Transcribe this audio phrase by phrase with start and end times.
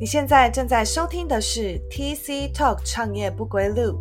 [0.00, 4.00] 你现在正在收听的是 TC Talk 创业不归路。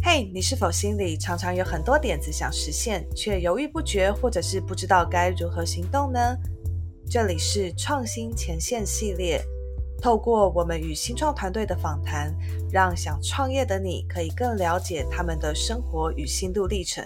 [0.00, 6.20] 嘿，你是否心里常常有很多点子想实现，却犹豫不决，或者是不知道该如何行动呢？
[7.10, 9.44] 这里是创新前线系列，
[10.00, 12.32] 透过我们与新创团队的访谈，
[12.70, 17.04] 让想创业的你可以更了解他们的生活与心路历程。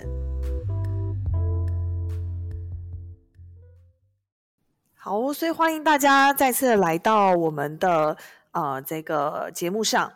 [5.05, 8.17] 好，所以欢迎大家再次来到我们的
[8.53, 10.11] 呃这个节目上。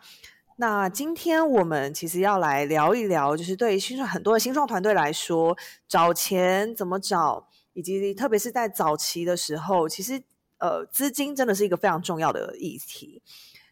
[0.55, 5.55] 那今天我们其实要来聊一聊，就是对于新创很多的新创团队来说，
[5.87, 10.19] 找钱怎么找，以及特别是在早期的时候，其实
[10.57, 13.21] 呃资金真的是一个非常重要的议题。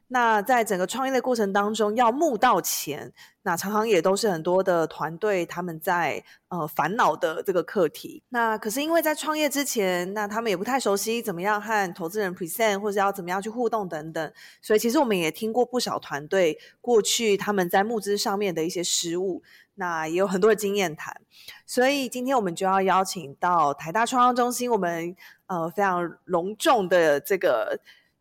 [0.09, 3.11] 那在整个创业的过程当中，要募到钱，
[3.41, 8.23] 那常常也都是很多的团队他们在呃烦恼的这个课题。
[8.29, 19.43] 那可是因为在创业之前，那他们也不太熟悉怎么样和投资人 present，或者要怎么样去互动等等，所以其实我们也听过不少团队过去他们在募资上面的一些失误，
[19.75, 21.13] 那也有很多的经验谈。
[21.65, 25.13] 所以今天我们就要邀请到台大创创中心，我们
[25.47, 27.77] 呃非常隆重的这个。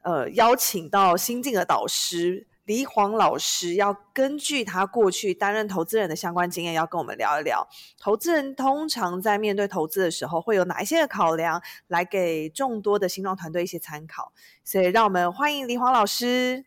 [0.07, 7.67] 呃，邀请到新进的导师黎黄老师，要根据他过去担任投资人的相关经验，要跟我们聊一聊，
[7.99, 14.33] 投资人通常在面对投资的时候，会有哪一些的考量，来给众多的新创团队一些参考。
[14.63, 16.65] 所以，让我们欢迎黎黄老师。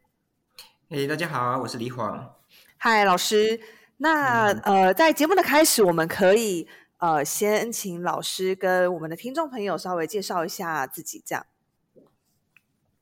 [0.89, 2.35] 哎，大家好，我是黎黄。
[2.75, 3.61] 嗨，老师。
[4.01, 6.67] 那呃，在节目的开始，我们可以
[6.97, 11.45] 呃，先请老师跟我们的听众朋友稍微介绍一下自己，这样。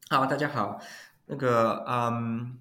[0.09, 0.80] 好，大家好。
[1.25, 2.58] 那个，嗯，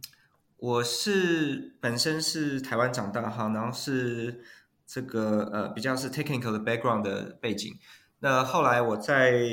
[0.56, 4.42] 我是本身是台湾长大哈，然后是
[4.84, 7.72] 这个呃比较是 technical 的 background 的背景。
[8.19, 9.48] 那后来我在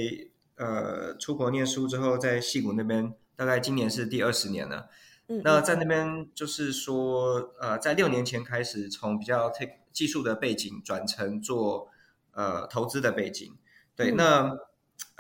[0.56, 4.90] 呃出国念书之后，在戏谷那边，大概今年是第二十年了。
[5.28, 11.90] 嗯，那在那边就是说，呃，在六年前开始，从比较 tech 技术的背景转成做
[12.32, 13.56] 呃投资的背景。
[13.96, 14.58] 对，那。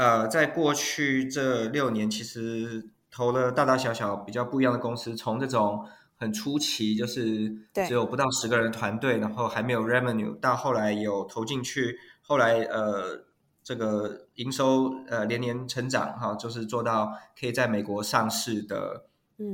[0.03, 5.87] 呃，在过去这六年，其实投了大大小小比较不一样的公司，从这种
[6.17, 13.23] 很初期就是只有不到十个人团队，然后还没有 revenue，到后来有投进去，后来呃
[13.63, 19.05] 这个营收呃连年成长哈，就是做到可以在美国上市的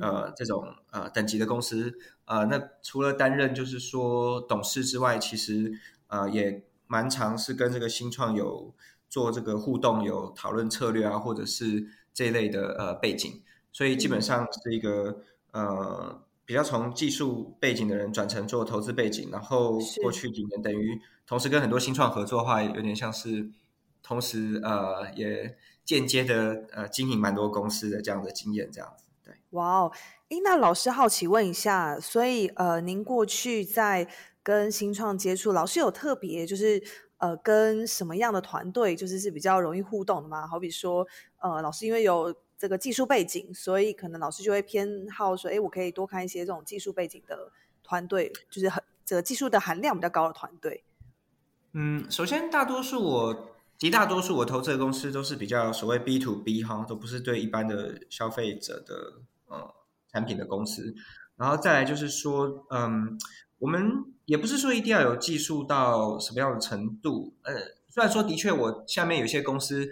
[0.02, 1.94] 呃这种呃等级的公司。
[2.26, 5.72] 呃，那除了担任就是说董事之外，其实
[6.08, 8.74] 呃也蛮常是跟这个新创有。
[9.10, 15.22] 做这个互动有讨论策略啊，或者是这一类的呃背景，所以基本上是一个
[15.52, 23.50] 呃比较从技术背景的人转成做投资背景，然后过去几年等于同时跟很多新创合作的话，有点像是
[24.04, 29.06] 同时呃也间接的呃经营蛮多公司的这样的经验，这样子。
[29.26, 29.92] 对，哇哦，
[30.30, 34.08] 诶，那老师好奇问一下，所以呃您过去在
[34.44, 36.84] 跟新创接触，老师有特别就是。
[37.20, 40.48] 呃，跟什么样的团队就是是比较容易互动的吗？
[40.48, 41.06] 好比说，
[41.40, 47.52] 呃，老师因为有这个技术背景，所以可能老师就会偏好说，哎，我可以多看一些这种技术背景的
[47.84, 50.82] 团队，就是很这个技术的含量比较高的团队。
[51.74, 59.76] 嗯，首先，大多数我极大多数我投资的公司都是比较所谓 B to B 哈，都不是对一般的消费者的呃
[60.10, 60.96] 产品的公司。
[61.36, 63.20] 然后再来就是说，嗯。
[63.60, 67.54] 我们也不是说一定要有技术到什么样的程度，呃，
[67.90, 69.90] 虽然说的确，我下面有些公司，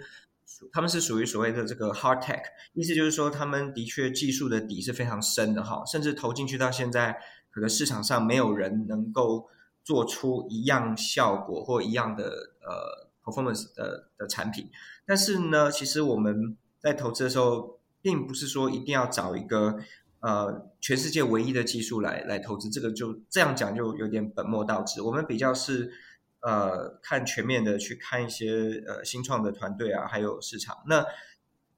[0.72, 2.40] 他们是属于所谓的这个 hard tech，
[2.72, 7.16] 意思就是说，他们的确技术的底是非常深的哈，甚至投进去到现在，
[7.50, 9.46] 可能市场上没有人能够
[9.84, 12.24] 做出一样效果或一样的
[12.62, 14.70] 呃 performance 的的产品。
[15.06, 19.78] 但是呢，其实我们在投资的时候，并不是说一定要找一个。
[20.20, 25.00] 呃，全世界唯一的技术来来投资，这个就这样讲就有点本末倒置。
[25.00, 25.92] 我们比较是
[26.40, 30.76] 呃看全面的去看一些呃新创的团队啊，还有市场。
[30.88, 31.06] 那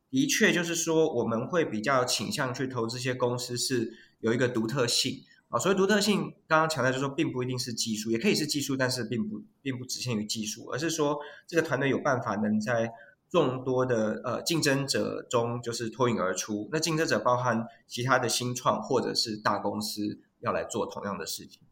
[0.09, 5.59] 的确就是说，我们会比较倾向去投资一些公司是有一个独特性啊。
[5.59, 12.91] 所谓独特性，刚刚强调就是说，并不一定是技术，也可以是技术，但是并不并不只限于技术，而是说这个团队有办法能在。
[13.31, 16.69] 众多的呃竞争者中，就是脱颖而出。
[16.73, 21.63] 那竞争者包含其他的新创或者是大公司要来做同样的事情。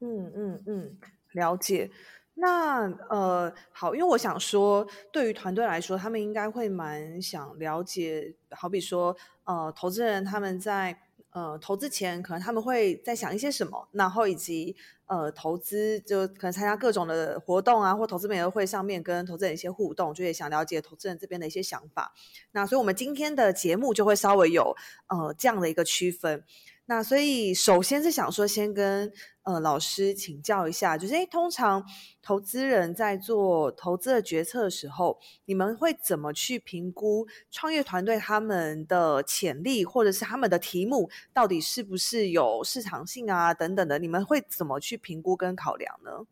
[0.00, 0.98] 嗯嗯嗯，
[1.32, 1.90] 了解。
[2.34, 10.98] 那呃好，因为我想说，对于团队来说，他们应该会蛮想了解，好比说呃投资人他们在
[11.36, 14.74] 呃投资前，可能他们会在想一些什么，然后以及
[15.04, 22.14] 呃投资就可能参加各种的活动啊，或投资媒合会上面跟投资人一些互动，就也想了解投资人这边的一些想法。
[22.52, 24.74] 那所以我们今天的节目就会稍微有
[25.08, 26.42] 呃这样的一个区分。
[26.88, 29.12] 那所以首先是想说，先跟
[29.42, 31.84] 呃老师请教一下，就是诶，通常
[32.22, 43.98] 投资人在做投资的决策的时候，你们会怎么去评估创业团队他们的潜力，或者是他们的题目到底是不是有市场性啊等等的？
[43.98, 46.24] 你们会怎么去评估跟考量呢？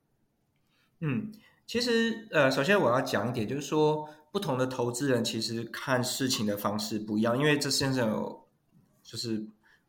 [1.01, 1.33] 嗯，
[1.67, 8.47] 其实呃，首先我要讲一点，就是说不同的投资人其实看事情的方式不一样，因为这世界上有
[9.03, 9.45] 就是。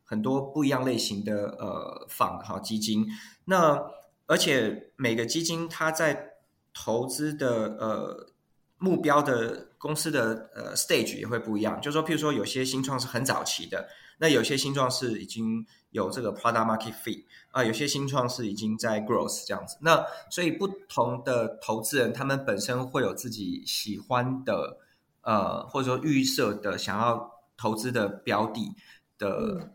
[0.08, 3.04] 很多不一样类型的呃仿哈基金，
[3.44, 3.90] 那
[4.26, 6.34] 而且每个基金它在
[6.72, 8.30] 投资的呃
[8.78, 13.88] 目标的公司的呃 stage 也会不一样，就是说，譬如说有些新创是很早期的，
[14.18, 19.76] 那有些新创是已经有这个 product market fit 啊，有些新创是已经在 growth 这样子。
[19.80, 24.78] 那所以不同的投资人，他们本身会有自己喜欢的
[25.22, 28.72] 呃或者说预设的想要投资的标的
[29.18, 29.72] 的。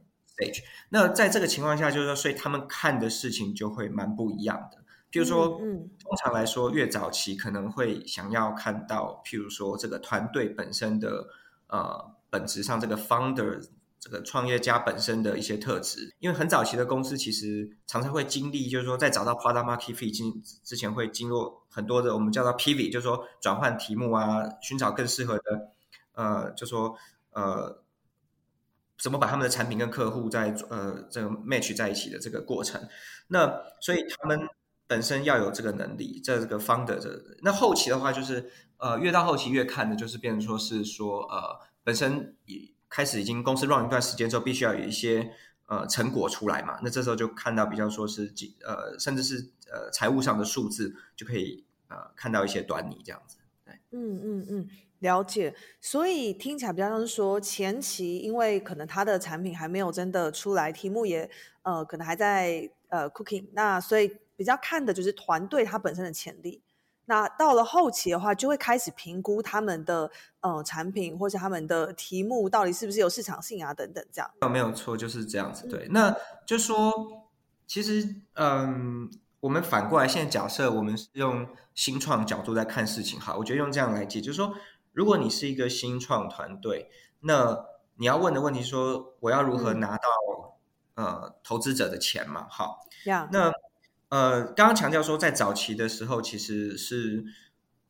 [0.90, 4.78] 那在这个情况下，就是说，所以他们看的事情就会蛮不一样的。
[5.12, 11.28] 譬如说，嗯，通常来说，越早期可能会想要看到，譬如说，这个团队本身的
[11.68, 13.62] 呃本质上，这个 founder
[14.00, 16.16] 这个创业家本身的一些特质。
[16.20, 25.44] 因为很早期的公司其实常常会经历，就是说，在找到 product market fit 经之前，会经过很多的我们叫做 pivot，就是说转换题目啊，寻找更适合的
[26.14, 26.96] 呃，就说
[27.32, 27.81] 呃。
[29.02, 32.88] 怎么把他们的产品跟客户在呃这个 match 在一起的这个过程？
[33.30, 34.48] 那所以他们
[34.86, 37.10] 本身要有这个能力，这个 founder 这
[37.42, 45.32] 那后期的话就是呃越到后期越看的就是变成说是说呃本身已开始已经公司 run 一段时间之后，必须要有一些
[45.66, 46.78] 呃成果出来嘛。
[46.84, 53.38] 那这时候就看到比较说是几呃甚至是呃财务上的数字就可以呃看到一些端倪这样子。
[53.66, 54.70] 对，嗯嗯嗯。
[55.02, 61.30] 了解，所以听起来比较像是说前期，因为可能他的产品还没有真的出来，题目也
[61.64, 66.62] 呃可能还在呃 cooking，那所以比较看的就是团队它本身的潜力。
[67.06, 70.10] 那到了后期的话，就会开始评估他们的
[70.42, 74.32] 呃产品或者他们的题目到底是不是有市场性啊等等这样。
[74.52, 75.68] 没有错，就是这样子。
[75.68, 76.16] 对，那
[76.46, 76.94] 就说
[77.66, 79.10] 其实嗯，
[79.40, 84.54] 我们反过来现在假设我们是用新创角度在看事情，哈，我觉得用这样来解，就是说。
[84.94, 86.90] 如果你是一个新创团队，
[87.22, 87.66] 那
[87.96, 90.60] 你要问的问题说，我要如何拿到
[90.96, 92.48] 呃投资者的钱嘛？
[92.50, 92.82] 好，
[93.32, 93.52] 那
[94.10, 97.24] 呃刚刚强调说，在早期的时候，其实是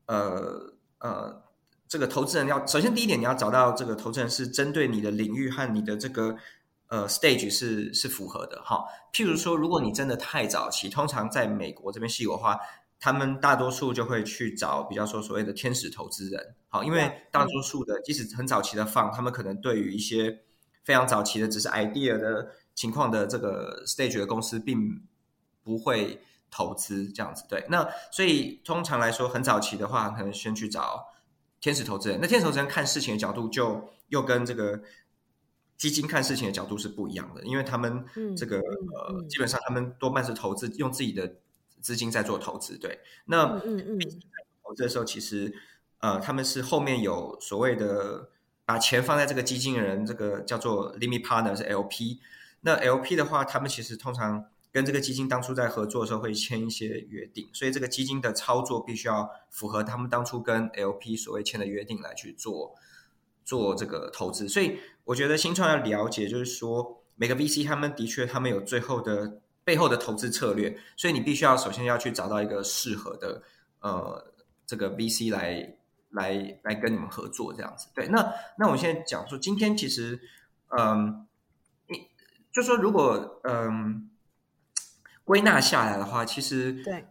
[0.05, 1.43] 呃呃
[1.87, 6.35] 这个投资人要首先第一点，你要找到这个投资人是针对你的领域和你的这个
[6.87, 8.85] 呃 stage 是是符合的哈。
[9.11, 12.59] 譬如说，如果你真的太早期，通常在美国这边细的话。
[13.03, 20.43] 他们大多数就会去找比较说所谓的天使投资人，好，因为大多数的即使很早期的放，他们可能对于一些
[20.83, 25.01] 非常早期的只是 idea 的情况的这个 stage 的公司，并
[25.63, 26.21] 不会
[26.51, 27.43] 投资这样子。
[27.49, 31.07] 对，那所以通常来说，很早期的话，可能先去找
[31.59, 32.19] 天使投资人。
[32.21, 34.79] 那天使投资人看事情的角度，就又跟这个
[35.75, 38.05] 基金看事情的角度是不一样的，因为他们
[38.37, 41.37] 这个呃，基本上他们多半是投资用自己的。
[41.81, 43.99] 资金在做投资，对，那嗯嗯，
[44.63, 45.53] 投资的时候，其实
[45.99, 48.29] 呃，他们是后面有所谓的
[48.65, 52.19] 把钱放在这个基金的人，这个叫做 limit partner 是 LP。
[52.61, 62.75] 那 LP 的话，他们其实通常跟这个基金当初在合作的时候会签一些约定，所以这个基金的操作必须要符合他们当初跟 LP 所谓签的约定来去做
[63.43, 64.47] 做这个投资。
[64.47, 69.39] 所以我觉得新创要了解，就是说每个 VC 他们的确他们有最后的。
[69.63, 73.43] 背后的投资策略，所以你必须要首先要去找到一个适合的
[73.79, 74.33] 呃
[74.65, 75.75] 这个 VC 来
[76.09, 77.87] 来来跟你们合作这样子。
[77.93, 80.19] 对，那那我现在讲说，今天其实
[80.69, 81.27] 嗯，
[81.87, 82.09] 你
[82.51, 84.09] 就说如果嗯
[85.23, 87.05] 归纳下来的话，其实对，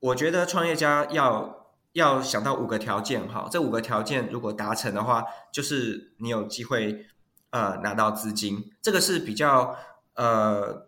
[0.00, 7.06] 我觉得创业家要要想到五个条件哈，这五个条件如果达成的话，就是你有机会
[7.50, 9.74] 呃拿到资金，这个是比较
[10.14, 10.86] 呃。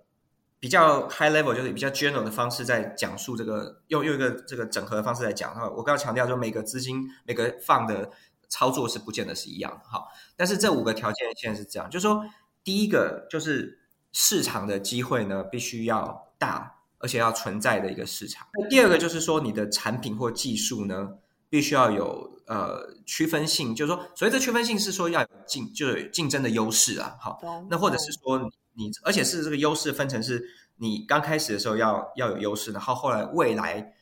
[0.61, 5.67] 比较 high level 就是比较 general 的方式在讲述这个，用用一个这个整合的方式来讲哈。
[5.71, 8.11] 我刚刚强调说，每个资金每个放的
[8.51, 10.05] 操作是不见得是一样的哈。
[10.37, 12.23] 但是这五个条件现在是这样，就是说，
[12.63, 13.81] 第一个就是
[14.13, 18.47] 市场的机会呢必须要大，而且要存在的一个市场。
[18.53, 21.09] 那第二个就是说，你的产品或技术呢
[21.49, 27.17] 必须要有呃区分性，就是说，所谓的区分性是说要有竞，就是竞争的优势啊。
[27.19, 27.41] 好，
[27.71, 28.39] 那或者是说。
[28.39, 28.51] 你
[28.81, 30.43] 你而且是这个优势分成是
[30.77, 33.95] 你刚开始的时候要要有优势，然后后来未来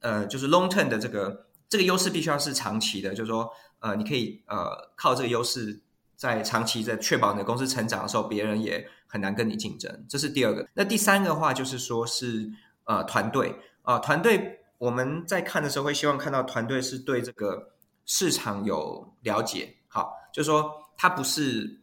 [0.00, 3.48] 呃就是 long term 的这个这个优势必须要是长期的，就是说
[3.78, 5.80] 呃你可以呃靠这个优势
[6.16, 10.04] 在长期在确保你的公司成长的时候，别人也很难跟你竞争。
[10.08, 10.68] 这是第二个。
[10.74, 12.50] 那第三个话就是说是
[12.84, 14.60] 呃团队啊团队。
[14.78, 17.70] 我们在看的时候会希望看到团队是对这个
[18.04, 21.80] 市场有了解，好，就是说他不是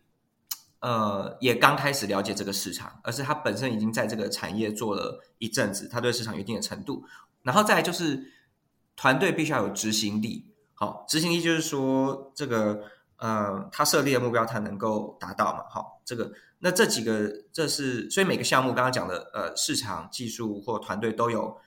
[0.82, 7.04] 呃也刚开始了解这个市场，而是他本身已经在这个产业做了一阵子，他对市场有一定的程度。
[7.44, 8.22] 然后再来就是
[8.96, 12.84] 团队必须要有执行力，好，执行力就是说这个
[13.18, 21.58] 呃他设立的目标他能够达到嘛，好，这个那这几个这是所以每个项目刚刚讲的呃市场技术或团队都有。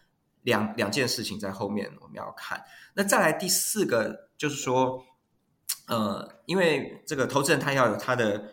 [0.44, 5.02] 两两件事情在后面我们要看，那再来第四个就是说，
[5.88, 8.52] 呃，因为这个投资人他要有他的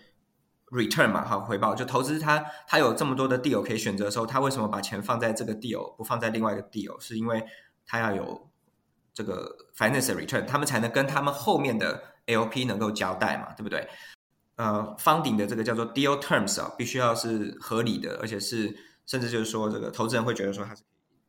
[0.72, 7.00] return 嘛，哈，回报就投资他他有这么多的 deal 可以选择的时候，他为什么把钱放在这个 deal 不放在另外一个 deal？
[7.00, 7.44] 是因为
[7.86, 8.50] 他要有
[9.14, 13.88] 这个 finance return，他们才能跟他们后面的 LP 能够交代嘛，对不对？
[14.56, 18.76] 呃，方顶的这个叫做 deal terms 啊，必须要是合理的，而且是
[19.06, 20.82] 甚至就是说这个投资人会觉得说他是。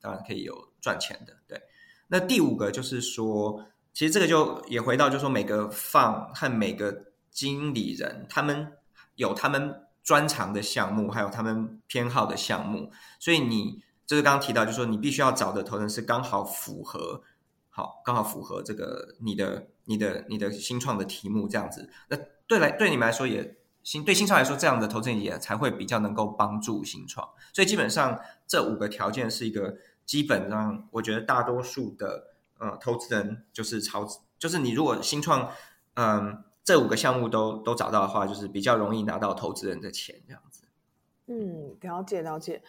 [0.04, 1.62] 当然可以有赚钱的，对。
[2.08, 6.92] 那第五个就是说，其实这个就也回到，就是说每个放和每个
[7.30, 8.72] 经理人，他们
[9.14, 12.90] 有他们专长的项目，还有他们偏好的项目。
[13.18, 17.22] 所以你就是刚刚提到，就是说你必须要找的投资人是刚好符合，
[17.70, 21.90] 好，刚好符合这个你的、你的、你的新创的题目这样子。
[22.08, 22.16] 那
[22.46, 23.56] 对来对你们来说也。
[23.84, 27.28] 新对新创来说，这样的投资人也才会比较能够帮助新创。
[27.52, 28.16] 所以基本上
[28.46, 29.76] 这五个条件是一个。
[30.04, 34.04] 基本上，我觉得大多数的呃投资人就是超，
[34.36, 35.48] 就是你如果新创，
[35.94, 40.62] 嗯，这五个项目都都找到的话，就是比较容易拿到投资人的钱这样子。
[41.26, 42.62] 嗯，了解了解。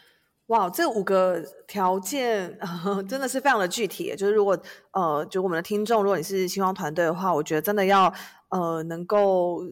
[0.48, 2.58] 哇，这五个条件
[3.08, 4.16] 真的是非常的具体。
[4.16, 4.58] 就是如果
[4.92, 8.14] 呃，就我们的听众，如果你是新创团队的话，我觉得真的要
[8.50, 9.64] 呃能够。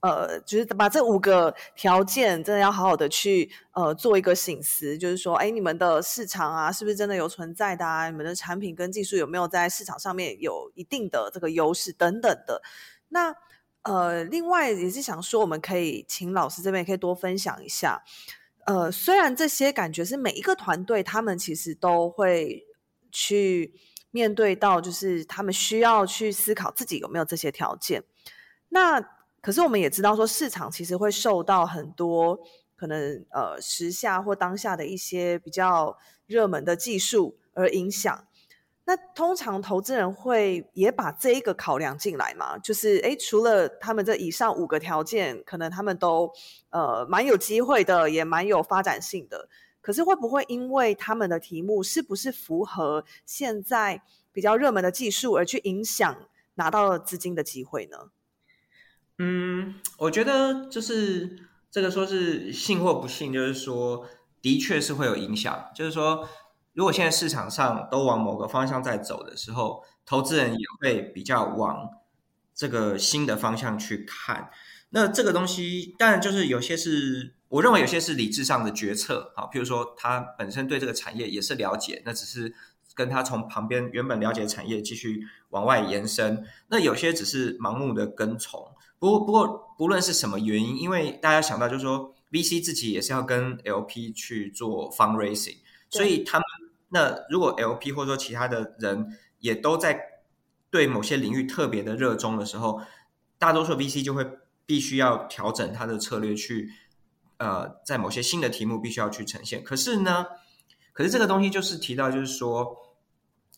[0.00, 8.08] 呃，就是把这五个条件真的要好好的去呃做一个醒思，就是说，哎，你们的市场啊，是不是真的有存在的啊？
[8.08, 12.62] 你们的产品跟技术有没有在市场上面有一定的这个优势等等的？
[13.08, 13.34] 那
[13.82, 18.02] 呃，另外也是想说，我们可以请老师这边可以多分享一下。
[18.66, 22.66] 呃，虽然这些感觉是每一个团队他们其实都会
[23.10, 23.72] 去
[24.10, 28.04] 面对到，就是他们需要去思考自己有没有这些条件。
[28.68, 29.00] 那
[29.40, 32.38] 可是我们也知道，说市场其实会受到很多
[32.76, 35.96] 可能呃时下或当下的一些比较
[36.26, 38.27] 热门的技术而影响。
[38.88, 42.56] 那通常投资人会也把这一个考量进来嘛？
[42.56, 46.32] 就是诶，除了他们这以上五个条件，可能他们都
[46.70, 49.46] 呃蛮有机会的，也蛮有发展性的。
[49.82, 54.00] 可是会不会因为他们的题目是不是符合现在
[54.32, 56.16] 比较热门的技术，而去影响
[56.54, 57.98] 拿到资金的机会呢？
[59.18, 61.40] 嗯，我觉得就是
[61.70, 64.06] 这个说是信或不信，就是说
[64.40, 65.66] 的确是会有影响。
[65.74, 66.26] 就是说，
[66.78, 71.90] 如果现在市场上都往某个方向在走的时候，投资人也会比较往
[72.54, 74.48] 这个新的方向去看。
[74.90, 82.54] 那这个东西当然就是有些是我认为有些是理智上的决策啊，譬如说他本身对这个产业也是了解，那只是
[82.94, 86.46] 跟他从旁边原本了解产业继续往外延伸。
[86.68, 88.64] 那有些只是盲目的跟从。
[89.00, 95.56] 不过，不过，不论是什么原因，因为大家想到就是说，VC 自己也是要跟 LP 去做 fundraising，
[95.90, 96.44] 所以他们
[96.88, 100.00] 那如果 LP 或者说其他的人也都在
[100.70, 102.80] 对某些领域特别的热衷的时候，
[103.38, 104.26] 大多数 VC 就会
[104.66, 106.70] 必须要调整他的策略去，
[107.38, 109.62] 呃，在某些新的题目必须要去呈现。
[109.62, 110.26] 可是呢，
[110.92, 112.76] 可是这个东西就是提到就是说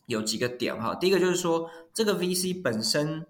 [0.05, 3.25] 有几个点哈，第一个就是说这个 VC 本身。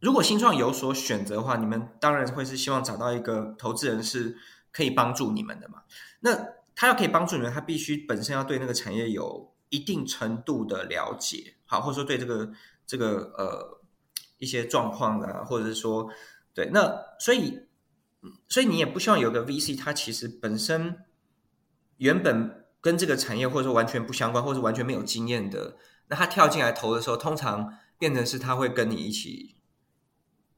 [0.00, 4.36] 如果新创有所选择的话，你们当然会是希望找到一个投资人是
[4.70, 5.82] 可以帮助你们的嘛？
[6.20, 6.36] 那
[6.74, 12.52] 他要可以帮助你们，他必须本身要对那个产业有一定程度的了解，好，或者说对这个
[12.86, 13.80] 这个呃
[14.38, 16.10] 一些状况啊，或者是说
[16.52, 17.60] 对那所以
[18.48, 20.96] 所以你也不希望有个 VC，他其实本身
[21.98, 25.76] 原本跟这个产业或者说完全不相关，或者完全没有经验的，
[26.08, 29.56] 那他跳进来投的时候，通常变成是他会跟你一起。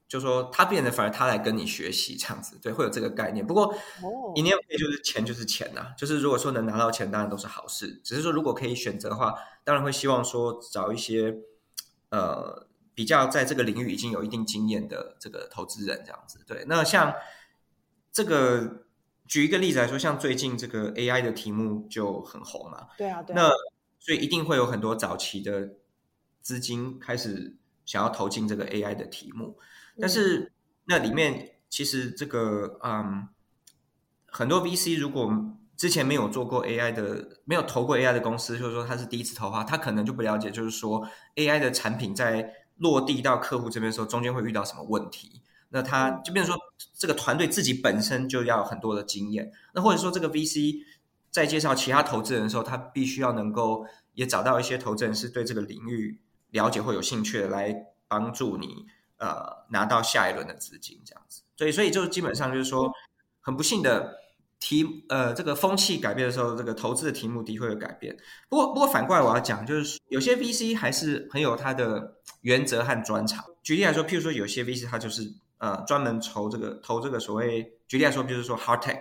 [0.08, 3.46] 就说他变得反而他来跟你学习这样子，对，会有这个概念。
[3.46, 3.74] 不过，
[4.34, 8.00] 一年费就是钱就是钱呐，就是如果说能拿到钱，当然都是好事。
[8.04, 9.34] 只是说如果可以选择的话，
[9.64, 11.36] 当然会希望说找一些
[12.10, 16.38] 呃比较在这个领域已经有一定经验的这个投资人这样子。
[16.46, 17.14] 对，那像
[18.12, 18.84] 这个
[19.26, 23.34] 举一个例子来说，像最近这个 AI 的题目就很红嘛，对啊，对。
[23.34, 23.50] 那
[23.98, 25.68] 所以一定会有很多早期的
[26.40, 29.58] 资金开始想要投进这个 AI 的题目，
[29.98, 30.52] 但是
[30.84, 33.28] 那里面其实这个嗯，
[34.26, 35.30] 很多 VC 如果
[35.76, 45.42] 之前没有做过 AI 的，没有投过 AI 的公司，就是说他是第一次投的话，他可能就不了解，就是说 AI 的产品在落地到客户这边的时候，中间会遇到什么问题。
[45.70, 46.62] 那他就变成说，
[46.94, 49.50] 这个团队自己本身就要很多的经验。
[49.74, 50.76] 那或者说，这个 VC
[51.30, 53.84] 在介绍其他投资人的时候，他必须要能够
[54.14, 57.74] 也找到一些投资人是对这个领域了解或有兴趣的，来
[58.06, 58.86] 帮助你
[59.18, 61.42] 呃拿到下一轮的资金这样子。
[61.56, 62.90] 所以，所以就基本上就是说，
[63.40, 64.14] 很不幸的
[64.60, 68.16] 题呃这个风气改变的时候，这个投资的题目的确会改变。
[68.48, 73.44] 不过，不过反过来我要讲，就是有些 VC 还是很有它的原则和专长。
[73.62, 75.22] 举例来说，譬如说有些 VC 它就是。
[75.58, 79.00] 呃，专门投这个投这个所谓，举例来说，比如说 hard tech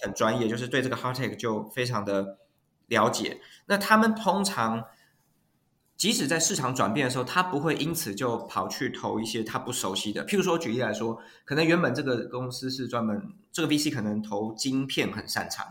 [0.00, 2.38] 很专业，就是对这个 hard tech 就非常的
[2.86, 3.40] 了解。
[3.66, 4.84] 那他们通常
[5.96, 10.24] 即使在市场转变的时候，他不会因此就跑去投一些他不熟悉的。
[10.26, 15.66] 譬如说，举例来说，可能原本这个公司是专门这个 VC 可能投晶片很擅长，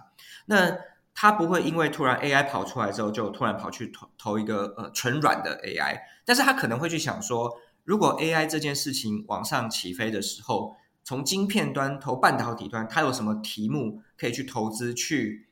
[0.48, 0.76] 那
[1.14, 7.58] 他不会因为突然 AI 跑出来之后，就突然跑去投投一个呃纯软的 AI，但是他可能会去想说。
[7.86, 15.46] 如果 AI 这件事情往上起飞的时候，从晶片端投半导体端，它有什么题目可以去投资，去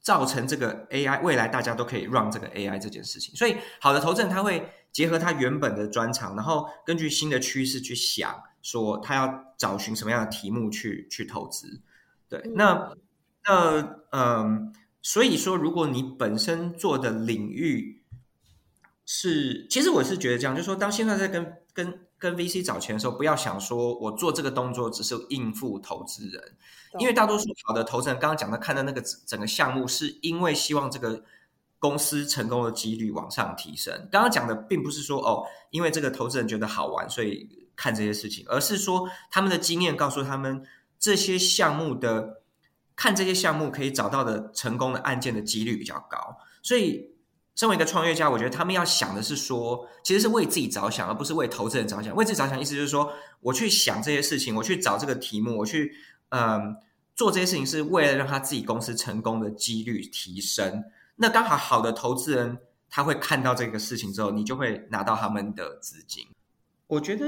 [0.00, 3.34] 造成这个 AI 未来大家都可以 run 这个 AI 这件事情？
[3.36, 11.82] 所以，好的投资人他会结合他原本的专长，然后根据新的趋势去想，说他要找寻什么样的题目去去投资。
[12.28, 12.92] 对，那
[13.44, 18.02] 那嗯，所以说，如果你本身做的领域，
[19.04, 26.56] 是，其实我是觉得这样，就是说，当现在在跟跟跟 VC 找钱的时候，不要想说我做这个动作只是应付投资人，
[26.98, 31.22] 因为大多数好的投资人刚刚讲的看的那个整个项目，是因为希望这个
[31.78, 34.08] 公司成功的几率往上提升。
[34.10, 40.64] 刚刚讲的并不是说哦，因为这个投资人觉得好玩，所以看这些事情，而是说他们的经验告诉他们，
[40.98, 42.42] 这些项目的
[42.96, 47.16] 看这些项目可以找到的成功的案件的几率比较高，所以。
[47.58, 52.14] 身为一个创业家，我觉得他们要想的是说，其实是为自己着想，而不是为投资人着想。
[52.14, 55.92] 为自己着想，意思就是说，我去想这些事情，我去找这个题目，我去
[56.28, 56.76] 嗯
[57.16, 60.84] 做这些事情，是为了让他自己公司成功的几率提升。
[61.16, 62.56] 那刚好好的投资人
[62.88, 66.24] 他会看到这个事情之后，你就会拿到他们的资金。
[66.86, 67.26] 我觉得，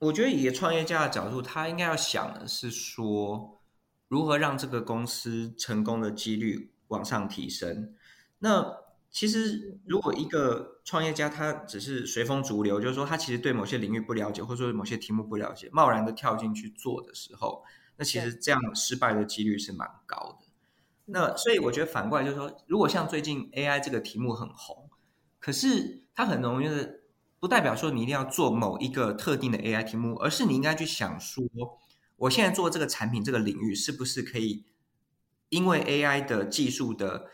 [0.00, 3.60] 我觉得以创业家的角度，他应该要想的是说，
[4.08, 7.94] 如何让这个公司成功的几率往上提升。
[8.40, 8.74] 那
[9.10, 17.64] 其实，如果一个创业家他只是随风逐流，就是说他其实对某些领域不了解，或者说某些题目不了解，贸然的跳进去做的时候，
[17.96, 20.46] 那其实这样失败的几率是蛮高的。
[21.06, 24.90] 那所以我觉得反过来就是说，如果像最近 AI 这个题目很红，
[25.40, 27.04] 可是它很容易是
[27.40, 31.42] 不代表说你一定要做某一个特定的 AI 题目，而是你应该去想说，
[32.16, 34.66] 我现在做这个产品这个领域是不是可以
[35.48, 37.30] 因为 AI 的技术的。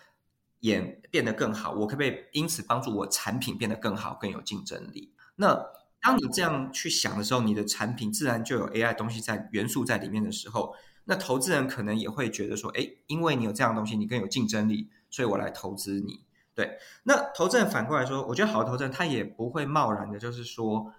[0.65, 5.13] 也变得更好，我可不可以因此帮助我产品变得更好、更有竞争力？
[5.37, 5.63] 那
[6.01, 10.75] 当你这样去想的时候，你的产品自然就有 AI 东西在元素在里面的时候，
[11.05, 16.25] 那投资人可能也会觉得说：“哎，因为你有这样的东西，你更有竞争力，所以我来投资你。”
[16.57, 16.79] 对。
[17.03, 20.91] 那投资人反过来说，我觉得好的投资人他也不会贸然的，就是说，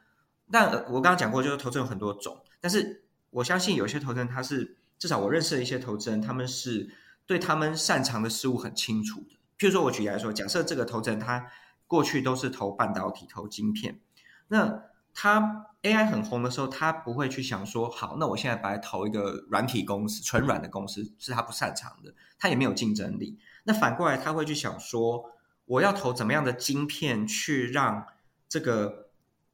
[0.51, 9.38] 但我刚刚讲过，就是投资人有很多种，但是我相信有些投资人他是至少我认识的一些投资人，他们是对他们擅长的事物很清楚的。
[9.57, 11.47] 譬如说，我举例来说，假设这个投资人他
[11.87, 14.01] 过去都是投半导体、投晶片，
[14.49, 23.39] 那他 AI 很红的时候，他不会去想说，好，那我现在来投一个软体公司、纯软的公司，是他不擅长的，他也没有竞争力。
[23.63, 25.31] 那反过来，他会去想说，
[25.65, 28.05] 我要投怎么样的晶片，去让
[28.49, 29.07] 这个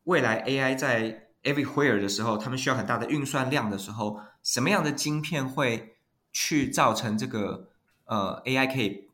[0.06, 5.96] 未来 AI 在 everywhere 的时候，他们需要很大的运算量的时候，什么样的晶片会
[6.34, 7.68] 去造成这个
[8.06, 9.11] 呃 AI 可以。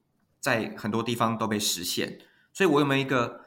[0.47, 2.19] 在很多地方都被实现，
[2.53, 3.41] 所以我有没有一个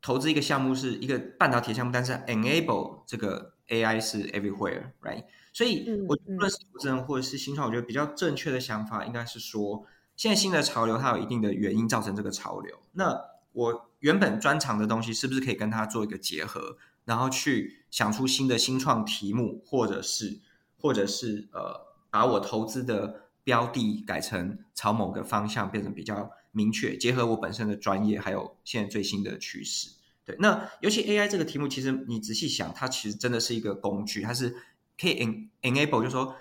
[0.00, 5.24] 投资一个项目，是一个半导体项目，但是 enable 这个 AI 是 everywhere，right？
[5.52, 20.38] 所以，我无论是投资人或者是新创，我觉得比较正确的想法应该是说，现在新的潮流它有一定的原因造成这个潮流，那我原本专长的东西是不是可以跟它做一个结合，然后去想出新的新创题目，或者是
[20.78, 23.22] 或者是呃，把我投资的。
[23.50, 29.90] 标的改成朝某个方向变成比较明确，结合我本身的专业，还有现在最新的趋势。
[30.24, 34.54] 对，那尤其 AI 这个题目，其实你仔细想，它其实真的是一个工具，它是
[34.96, 35.16] 可以
[35.62, 36.36] enable，就是说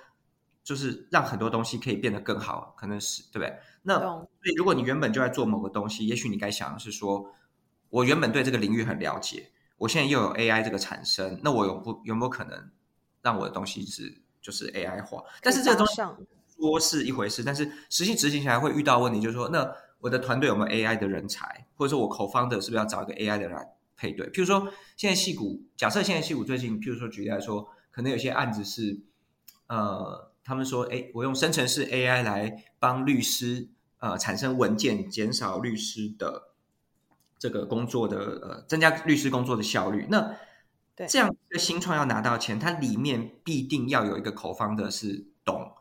[0.63, 3.57] 就是让很多东西可以变得更好，可能是对不对？
[3.81, 7.33] 那所以如果你原本就在做某个东西，也许你该想的是说，
[7.89, 12.69] 我原本对这个领域很了解，我现在又有 AI 这个产生，那我有不有没有可能
[13.23, 15.23] 让我的东西是就是 AI 化？
[15.41, 16.15] 但是这个东西上
[16.59, 23.67] 说是一回事，但是实际执行起来会遇到问题，就是说，那我的团队有没有 AI 的人才，或者说我口方的是不是要找一个 AI 的人来
[23.97, 24.25] 配对？
[24.31, 29.01] 譬如说，现在戏股，假设现在戏股最近，譬如说举例来说，可能有些案子是，
[29.67, 33.67] 呃，他们说，哎，我用生成式 AI 来帮律师
[33.99, 36.53] 呃产生文件，减少律师的
[37.37, 40.07] 这个工作的呃，增加律师工作的效率。
[40.09, 40.35] 那
[40.95, 45.73] 对这样的新创要拿到钱，它里面必定要有一个口方的是懂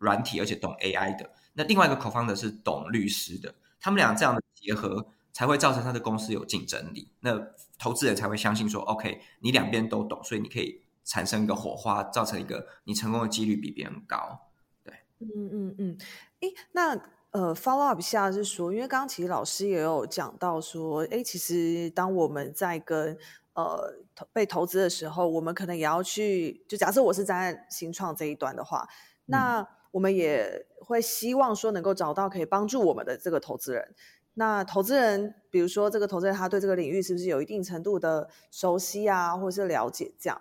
[0.00, 7.38] 软体而且懂 AI 的，那另外一个口方的是懂律师的，他们俩这样的结合才会造成他的公司有竞争力，那
[7.78, 14.48] 投资人才会相信说，OK，你两边都懂，所以你可以产生一个火花，造成一个你成功的几率比别人高。
[14.82, 14.92] 对。
[15.20, 15.98] 嗯嗯嗯，
[16.40, 16.98] 诶，那
[17.32, 23.16] 呃，follow up 一下是说，因为刚刚其实老师也有讲到说，诶，其实当我们在跟
[23.52, 28.88] 呃投被投资的时候，我们可能也要去，就假设我是站在新创这一端的话，
[29.26, 33.94] 那我们也会希望说能够找到可以帮助我们的这个投资人。
[34.34, 40.40] 那投资人，比如说这个投资人他对这个领域是不是有一定程度的熟悉啊，或者是了解这样？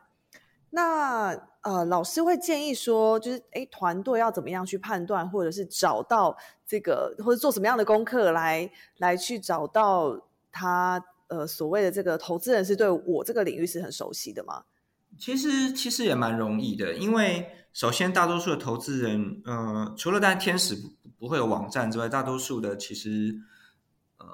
[0.69, 1.29] 那
[1.61, 14.63] 呃，老师会建议说，就是诶，团队要怎么样去判断，或者是找到这个，或者做什么样的功课来来去找到他呃所谓的这个投资人是对我这个领域是很熟悉的吗？
[15.19, 23.35] 其实其实也蛮容易的，因为首先大多数的投资人，呃，除了当然天使不不会有网站之外，大多数的其实
[24.17, 24.25] 呃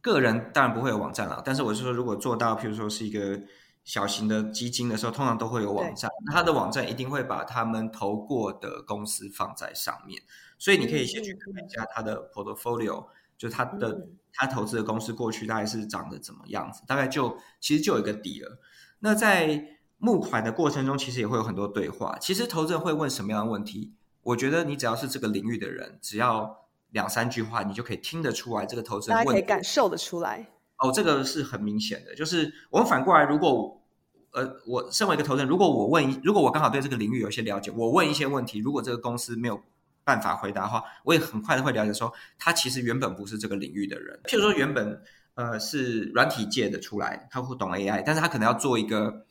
[0.00, 1.40] 个人当然不会有网站了。
[1.44, 3.40] 但是我是说，如果做到，譬如说是一个
[3.84, 6.10] 小型的基金的时候，通常都会有网站。
[6.26, 10.20] 那他的网站一定会把他们投过的公司放在上面，
[10.58, 13.06] 所以你可以先去看一下他的 portfolio，
[13.38, 18.58] 就他的嗯他投资的公司过去大概是长得怎么样子，大概就其实就有一个底了。
[19.04, 22.16] 那在募款的过程中，其实也会有很多对话。
[22.20, 23.92] 其实投资人会问什么样的问题？
[24.22, 30.48] 我觉得你只要是这个领域的人，只要两三句话，你就可以听得出来这个投资人大家可以感受得出来。
[30.78, 32.14] 哦，这个是很明显的。
[32.14, 33.82] 就是我们反过来，如果
[34.30, 39.60] 呃，我身为一个投资人，如果我问一，如果我刚好对这个领域有一些了解，我问一些问题，如果这个公司没有
[40.04, 44.20] 办法回答的话，我也很快的会了解说，他其实原本不是这个领域的人。
[44.24, 45.02] 譬如说，原本
[45.34, 49.26] 呃是软体界的出来，他会懂 AI，但是他可能要做一个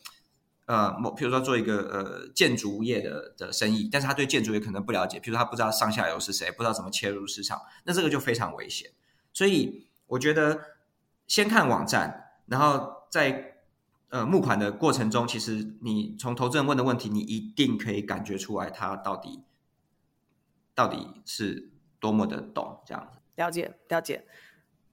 [0.65, 8.91] 呃某，譬如说做一个呃建筑业的的生意，但是他对建筑业可能不了解，譬如他不知道上下游是谁，不知道怎么切入市场，那这个就非常危险。
[9.33, 10.59] 所以我觉得
[11.27, 13.57] 先看网站，然后在
[14.09, 19.43] 呃募款的过程中，其实你从投资人问的问题，你一定可以感觉出来他到底
[20.73, 23.19] 到底是多么的懂这样子。
[23.35, 24.25] 了解了解。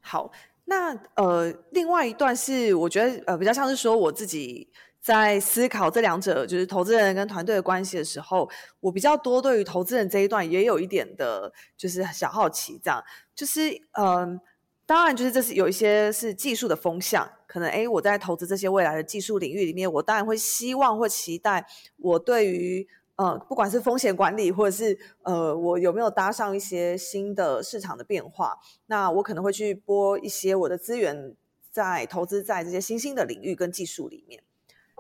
[0.01, 0.31] 好，
[0.71, 4.69] 那呃，另外一段是我觉得呃比较像是说我自己
[5.01, 8.47] 在思考这两者就是投资人跟团队的关系的时候，
[8.81, 13.03] 我比较多对于投资人这一段也有一点的，就是小好奇，这样。
[13.35, 14.39] 就是嗯、
[14.85, 22.87] 当然就是这是有一些是技术的风向，可能诶我在投资这些未来的技术领域里面，我当然会希望或期待我对于
[23.19, 31.35] 呃，不管是风险管理，或者是呃，我有没有搭上一些新的市场的变化，那我可能会去拨一些我的资源
[31.73, 34.41] 在投资在这些新兴的领域跟技术里面。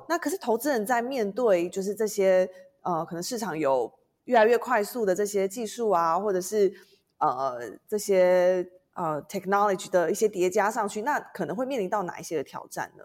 [0.08, 2.50] 那可是投资人在面对就是这些
[2.82, 3.92] 呃，可能市场有
[4.24, 6.72] 越来越快速的这些技术啊，或者是
[7.18, 13.04] 呃这些呃 technology 的一些叠加上去，那可能会面临到哪一些的挑战呢？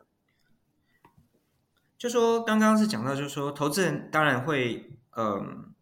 [2.00, 5.74] 就说刚刚是讲到，就是说投资人当然会嗯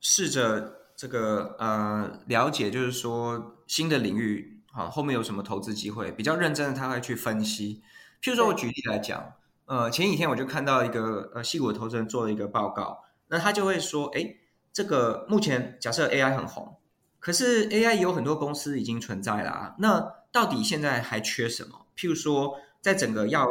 [0.00, 7.82] 试着这个呃了解，就是说新的领域好后面有什么投资机会，比较认真的他会去分析。
[8.22, 9.32] 譬如说我举例来讲，
[9.66, 14.36] 呃前几天我就看到一个呃细谷的投资人做了一个报告，那他就会说，哎，
[14.72, 16.76] 这个目前假设 AI 很红，
[17.20, 21.86] 可是 AI 有很多公司已经存在了、啊，那到底现在还缺什么？
[21.96, 23.48] 譬如说在整个要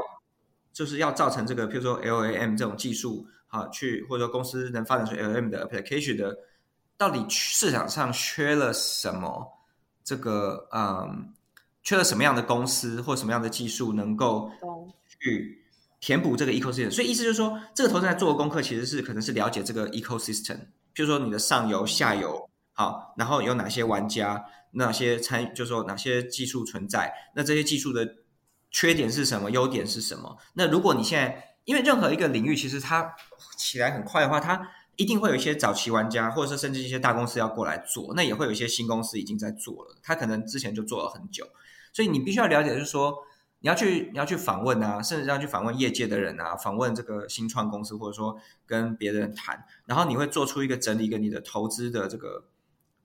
[0.71, 6.35] 就是要造成这个，譬如说 LAM 这种技术啊，去或者说公司能发展出 LAM 的 application 的，
[6.97, 9.47] 到底市场上缺了什么？
[10.03, 11.31] 这个嗯，
[11.83, 14.51] 缺了什么样的公司或什么样的技术能够
[15.07, 15.63] 去
[16.01, 16.89] 填补这个 ecosystem？
[16.89, 20.57] 所以意思就是说，这个投资人在做的功课其实是可能是了解这个 ecosystem，
[20.95, 28.15] 譬如说你的上游、下游，好，然后有哪些玩家，哪些参与，就是说哪些技术存在，那这些技术的
[28.71, 30.35] 缺点是什么，优点是什么？
[30.55, 33.15] 那如果你现在因为任何一个领域，其实它
[33.57, 41.47] 起来很快的话，它一定会有一些早期玩家，或者是甚至一些大公司要过来做，那也会有一些新公司已经在做了，他可能之前就做了很久，
[41.91, 43.17] 所以你必须要了解，就是说
[43.59, 52.45] 你要去你要去访问啊，甚至要去访问业界的人啊，访问这个新创公司，或者说跟别人谈，然后你会做出一个整理一个你的投资的这个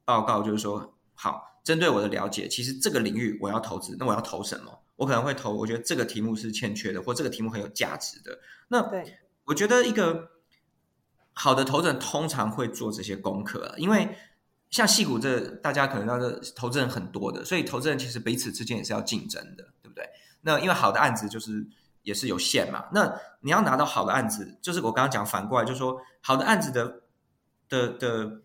[0.05, 4.81] 报告，就是说好，针对我的了解，其实这个领域我要投资，那我要投什么？
[4.96, 8.38] 我可能会投，我觉得这个题目是欠缺的，或这个题目很有价值的。
[8.68, 10.31] 那对，我觉得一个
[11.35, 14.16] 好的投资人通常会做这些功课，因为
[14.70, 20.09] 像戏股这大家可能要的投资人很多的，所以投资人其实彼此之间也是要竞争的，对不对？
[20.40, 21.66] 那因为好的案子就是
[22.02, 27.02] 也是有限嘛，那你要拿到好的案子，就是我刚刚讲反过来，就是说好的案子的
[27.68, 28.40] 的的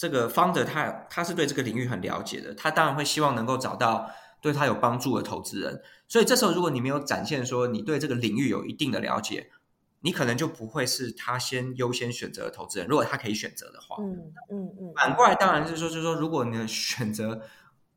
[0.00, 4.10] 这个方的他他是对这个领域很了解的，他当然会希望能够找到。
[4.42, 9.50] 对他有帮助的投资人，所以这时候如果你没有展现说你对这个领域有一定的了解，
[10.00, 12.88] 你可能就不会是他先优先选择的投资人。
[12.88, 14.92] 如果他可以选择的话，嗯嗯嗯。
[14.96, 17.42] 反过来当然是说，就是说，如果你的选择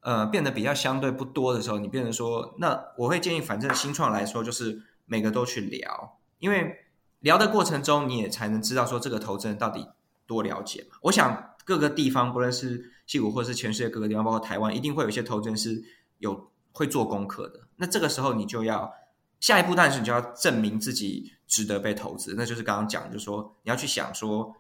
[0.01, 6.75] 呃变得比较相对不多的时候，你变成说，那我会建议，反正新创来说，就是每个都去聊，因为
[7.21, 9.87] 聊的过程中，你也才能知道说这个投资人到底
[10.27, 10.97] 多了解嘛。
[11.03, 15.83] 我想各个地方，不论是西谷或者是全世界各个地方，包括台湾，一定会有一些投资人是。
[16.19, 18.93] 有会做功课的，那这个时候你就要
[19.41, 24.55] 下一步，但是你就要证明自己值得被投资，那就是刚刚讲，就是说你要去想说，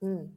[0.00, 0.32] 嗯，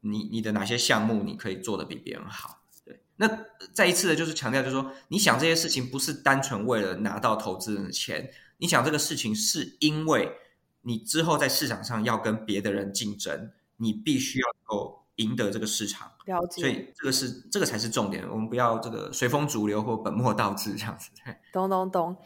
[0.00, 3.02] 你你的哪些项目你可以做的比别人好，对。
[3.16, 3.28] 那
[3.74, 10.32] 再一次的就是强调，就是说你想这些事情不是单纯为了拿到投资人的钱，你想这个事情是因为
[10.80, 15.03] 你之后在市场上要跟别的人竞争，你必须要够。
[15.16, 18.28] 赢得这个市场，了解，所以这个是这个才是重点。
[18.28, 21.10] 我们不要这个随风逐流或本末倒置这样子。
[21.52, 22.16] 懂懂懂。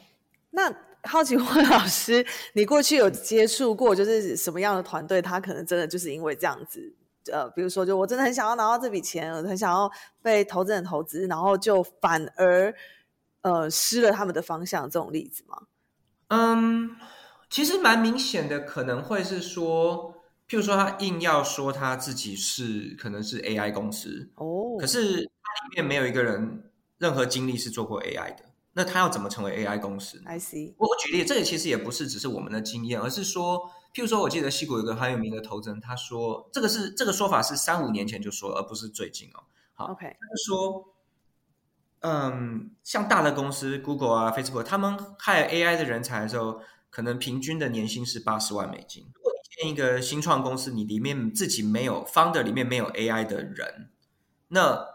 [0.51, 2.25] 那好奇问老师，
[2.55, 5.21] 你过去有接触过就是什么样的团队？
[5.21, 6.95] 他可能真的就是因为这样子，
[7.31, 9.91] 呃，比如说，就我真的很想要拿到这笔钱，我很想要
[10.23, 12.75] 被投资人投资，然后就反而
[13.43, 15.63] 呃失了他们的方向，这种例子吗？
[16.29, 16.97] 嗯，
[17.51, 20.15] 其实蛮明显的，可能会是说。
[20.49, 30.73] 譬如说，他硬要说他自己是可能是 AI 公司哦，可是他里面没有一个人任何经历是做过 AI 的，那他要怎么成为 AI 公司？I see。
[30.79, 39.45] 我我举例，这个其实也不是只是我们的经验，而是说，譬如说，我记得西谷有个很有名的投资人，他说这个是这个说法是三五年前就说，而不是最近哦。
[39.75, 40.07] 好，OK。
[40.07, 40.95] 他说，
[42.01, 49.13] 嗯，像大的公司 Google 啊、Facebook，他们 hire AI 的人才的时候，可能平均的年薪是八十万美金。
[49.67, 53.91] 一个新创公司，你里面自己没有 founder，里面没有 AI 的人，
[54.49, 54.87] 那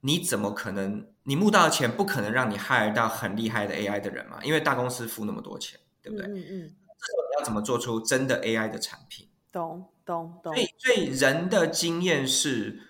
[0.00, 1.06] 你怎么可能？
[1.24, 4.38] 你募到的钱不可能让你 hire 到很厉害的 AI 的人嘛？
[4.44, 6.24] 因为大公司付那么多钱，对不对？
[6.26, 6.76] 嗯嗯。
[6.98, 9.28] 这时候你要怎么做出真的 AI 的产品？
[9.50, 10.54] 懂懂懂。
[10.54, 12.80] 所以，所以人的经验是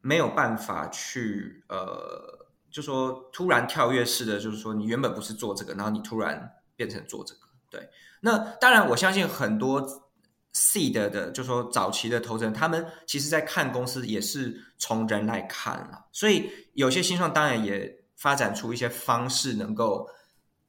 [0.00, 7.40] 没有办法去呃，就说突然跳跃式的，就是说你原本不是做这个，然后你突然变成做这个。
[7.70, 7.90] 对，
[8.22, 10.07] 那当然，我相信很多。
[10.58, 20.08] Seed 的，就说早期的投资人，他们其实在看公司也是从人来看了，所以有些新创当然也发展出一些方式，能够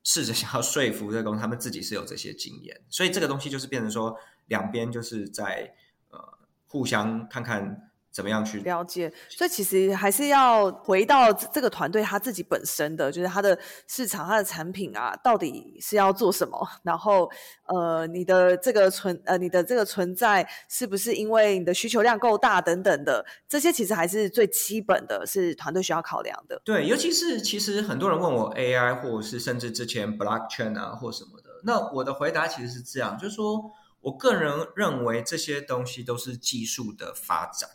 [0.04, 5.74] 试着想要说服这个公司，他们自己是有这些经验，所以这个东西就是变成说两边就是在
[6.12, 6.20] 呃
[6.68, 7.89] 互相看看。
[8.12, 9.12] 怎么样去了解？
[9.30, 16.68] 所以其实还是要回到这个团队他自己本身的，就是他的市场、他的产品啊，到底是要做什么？
[16.84, 17.30] 然后，
[17.68, 23.24] 呃，你的这个存呃，你的这个存在是不是因为你的需求量够大等等的？
[23.48, 26.60] 这些其实还是最基本的，是团队需要考量的。
[26.66, 37.70] 对，尤其是其实很多人问我 AI，或者是甚至之前 Blockchain 啊或什么的，那我的回答其实是这样，就是说我个人认为这些东西都是技术的发展。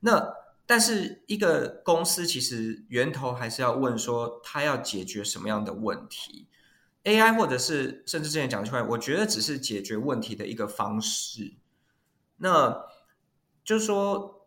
[0.00, 0.34] 那
[0.66, 6.46] 但是一个公司其实源头还是要问说，他要解决什么样的问题
[7.02, 11.54] ？AI 或者是甚至之前讲出来，我觉得只是解决问题的一个方式。
[12.36, 12.84] 那
[13.64, 14.46] 就是说，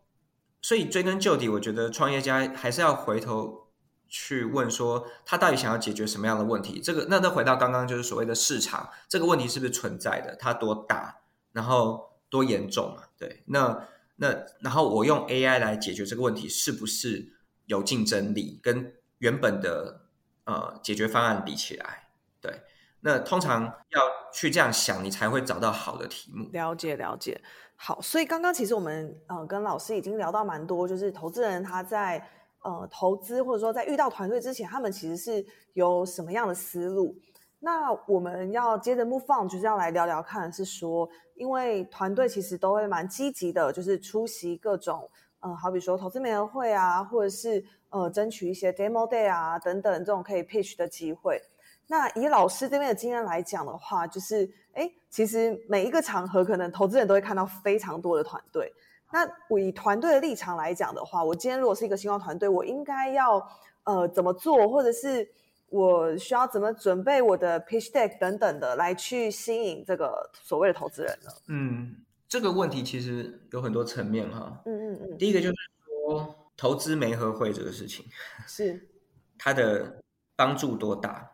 [0.62, 3.68] 所以追根究底，我觉得创业家还是要回头
[4.08, 6.80] 去问说，他到底想要解决什么样的问题？
[6.80, 10.38] 这个那再回到刚刚就是所谓的市场，这个问题是不是存在的？
[10.38, 11.22] 它多大？
[11.52, 13.10] 然后多严重啊？
[13.18, 13.90] 对，那。
[14.24, 17.28] 那然后我用 AI 来解决这个问题，是不是
[17.66, 18.58] 有竞争力？
[18.64, 20.06] 跟原本的
[20.46, 22.08] 呃解决方案比起来，
[22.40, 22.62] 对。
[23.02, 24.02] 那通常要
[24.34, 26.50] 去这样想，你才会找到好的题目。
[26.54, 27.42] 了解了解，
[27.76, 28.02] 好。
[28.02, 32.26] 所以刚刚其实我们呃跟老师已经聊到蛮多，就是投资人他在
[32.62, 37.14] 呃投资或者说在遇到团队之前，他们其实是有什么样的思路？
[37.60, 41.10] 那我们要接着 move on，就是要来聊聊看，是说，
[41.44, 45.10] 因为团队其实都会蛮积极的，就是出席各种，
[45.42, 51.42] 嗯，好比说投资媒人会啊，或者是呃，争取一些 demo day 啊等等这种可以 pitch 的机会。
[51.88, 58.74] 那以老师这边的经验来讲的话，就是哎，其实每一个场合，可能投资人都会看到非常多的团队。
[59.12, 63.46] 那我以团队的立场来讲的话，我今天如果是一个新创团队，我应该要
[63.84, 65.30] 呃怎么做，或者是
[65.74, 71.32] 我需要怎么准备我的 pitch deck 等等的，来去吸引这个所谓的投资人呢？
[71.48, 71.96] 嗯，
[72.30, 74.62] 这个问题其实有很多层面哈。
[74.68, 75.18] 嗯嗯嗯。
[75.18, 78.06] 第一个就是说，投资媒合会这个事情，
[78.48, 78.88] 是
[79.40, 80.00] 它的
[80.36, 81.32] 帮助多大？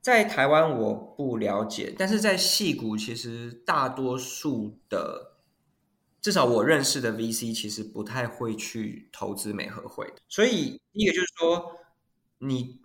[0.00, 5.36] 在台湾我不了解，但是在戏谷其实大多数的，
[6.20, 11.76] 至少我认识的 VC 其实不太会去投资美合会，所以第一个就是说
[12.38, 12.80] 你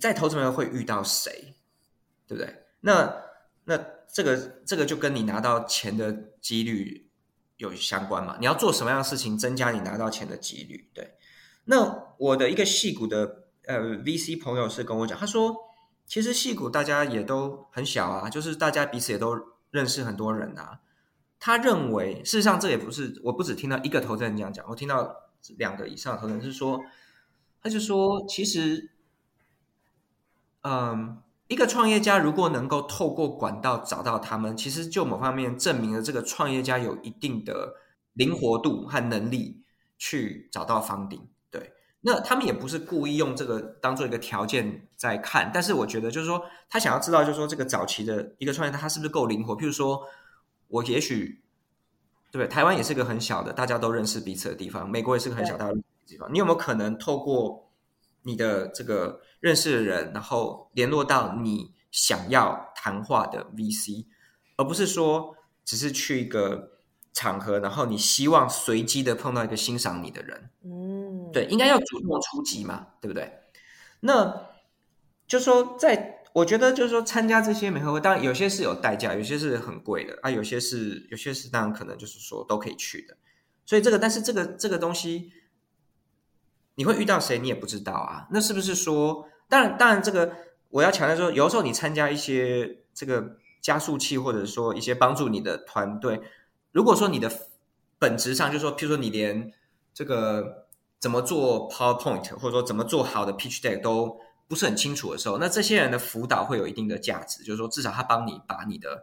[0.00, 1.54] 在投资美合会遇到谁，
[2.26, 2.64] 对不对？
[2.80, 3.14] 那
[3.64, 3.78] 那
[4.12, 7.10] 这个这个就跟你拿到钱的几率
[7.56, 8.36] 有相关嘛？
[8.40, 10.90] 你要做什么样的事情增加你拿到钱的几率？
[10.94, 11.16] 对，
[11.64, 15.56] 那我的一个戏股的呃 VC 朋友是跟我讲，他说。
[16.04, 19.34] 其实戏骨大家也都很小啊，就是大家彼此也都
[19.70, 20.80] 认识很多人啊。
[21.38, 25.14] 他认为，事实上这也不是，我不只听到一个投资人这样讲，我听到
[25.56, 26.82] 两个以上投资人是说，
[27.62, 28.90] 他就说，其实，
[30.62, 37.74] 嗯，一个创业家如果能够透过管道找到他们，其实就某方面证明了这个创业家有一定的
[38.14, 39.62] 灵活度和能力
[39.98, 41.28] 去找到方顶。
[41.50, 49.56] 对那他们也不是故意用这个当做一个条件在看，但是我觉得就是说，他想要知道，就是说这个早期的一个创业，他是不是够灵活？
[49.56, 50.02] 譬如说，
[50.68, 51.42] 我也许，
[52.30, 52.48] 对不对？
[52.48, 56.32] 台湾也是个很小的，大家都认识彼此的地方，美国也是个很小大的地方。
[56.32, 57.71] 你有没有可能透过
[58.22, 64.06] 你的这个认识的人，然后联络到你想要谈话的 VC，
[64.56, 66.72] 而不是说只是去一个
[67.12, 70.50] 场合，然后你希望随机的碰到一个欣赏你的人？
[70.64, 71.30] 嗯。
[71.32, 73.32] 对，应该要主动出击嘛，对不对？
[74.00, 74.48] 那
[75.26, 83.16] 就说，在我觉得，就是说，参加这些美合会，当然有些是有代价，有些是很贵的啊，有些是有些是当然可能就是说都可以去的。
[83.64, 85.32] 所以这个，但是这个这个东西，
[86.74, 88.26] 你会遇到谁，你也不知道啊。
[88.30, 90.32] 那是不是说，当然当然，这个
[90.70, 96.20] 我要强调说，有时候你参加一些这个加速器，或者说一些帮助你的团队，
[96.72, 97.30] 如果说你的
[97.98, 99.52] 本质上，就是说，譬如说你连
[99.94, 100.62] 这个。
[101.02, 107.42] 怎么做 PowerPoint，或者说怎么做好的 Pitch Deck 都不是很清楚的时候，那这些人的辅导会有一定的价值。
[107.42, 109.02] 就是说，至少他帮你把你的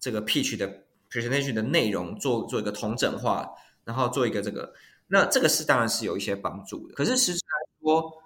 [0.00, 3.48] 这个 Pitch 的 Presentation 的内容做做一个同整化，
[3.84, 4.72] 然后做一个这个，
[5.12, 6.94] 那这个是当然是有一些帮助的。
[6.94, 8.22] 可是实质来说，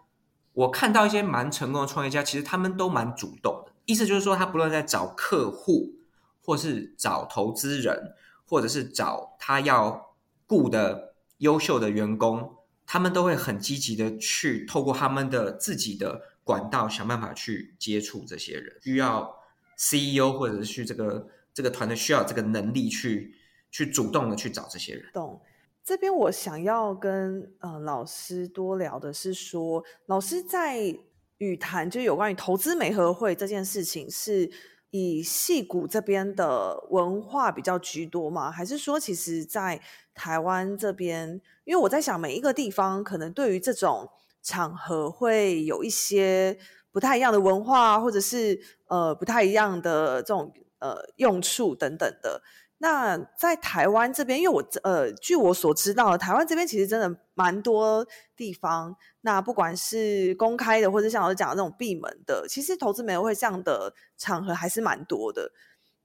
[0.53, 3.73] 我看到一些蛮成功的创业家，其实他们都蛮主动的。
[3.87, 5.97] 意思就是说，他不论在找客户，
[6.41, 8.15] 或是找投资人，
[8.47, 10.15] 或者是找他要
[10.47, 12.55] 雇的优秀的员工。
[12.87, 19.35] 他们都会很积极的去透过他们的自己的管道想办法去接触这些人，需要
[19.75, 23.35] CEO 或者是去这个这个团队需要这个能力去
[23.73, 25.05] 去主动的去找这些人。
[25.13, 25.41] 懂。
[25.87, 30.93] 这边我想要跟呃老师多聊的是说，老师在
[31.39, 34.51] 语谈就有关于投资媒合会这件事情，是
[34.91, 38.51] 以戏骨这边的文化比较居多吗？
[38.51, 39.81] 还是说其实在
[40.13, 41.41] 台湾这边？
[41.65, 44.11] 因为我在想，每一个地方可能对于这种
[44.43, 46.59] 场合会有一些
[46.91, 52.43] 不太一样的文化，或者是呃不太一样的这种呃用处等等的。
[52.79, 58.97] 那在台湾这边，因为我呃据我所知道，台湾这边其实真的蛮多地方。
[59.23, 65.53] 那不管是公开的，或者像老师讲的那种闭门的，其实投资美会这样的场合还是蛮多的。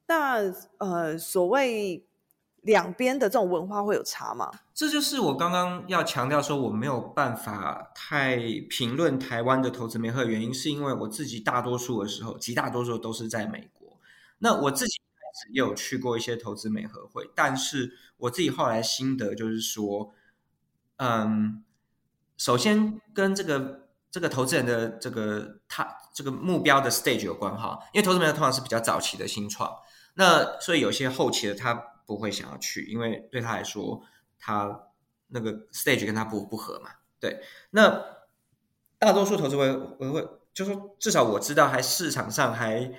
[0.07, 0.39] 那
[0.77, 2.05] 呃所谓。
[2.63, 4.51] 两边的这种文化会有差吗？
[4.71, 8.37] 这就是我刚刚要强调说我没有办法太
[8.69, 13.97] 评论台湾的投资媒合的原因，是因为我自己大多数的时候，极大多数都是在美国。
[14.37, 15.00] 那我自己
[15.51, 20.13] 也有去过一些投资美合会，但是我自己后来心得就是说，
[20.97, 21.63] 嗯，
[22.37, 29.73] 首先跟这个这个投资人的这个他这个目标的 stage 有关哈，因为投资媒合通常是比较早期的新创，
[30.15, 31.87] 那所以有些后期的他。
[32.03, 34.03] 不会想要去，因为对他来说，
[34.37, 34.87] 他
[35.27, 36.89] 那个 stage 跟他不不合嘛。
[37.21, 38.03] 对，那
[38.99, 42.91] 大多数投资会会就说，至少我知道，还市场上还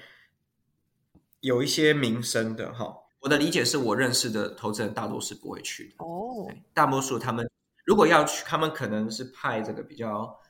[1.43, 2.97] 有一些名声的哈。
[3.21, 6.51] 我的理解是我认识的投资人大多是不会去的哦。
[6.75, 7.49] 大多数他们
[7.85, 10.41] 如果要去，他们可能是派这个比较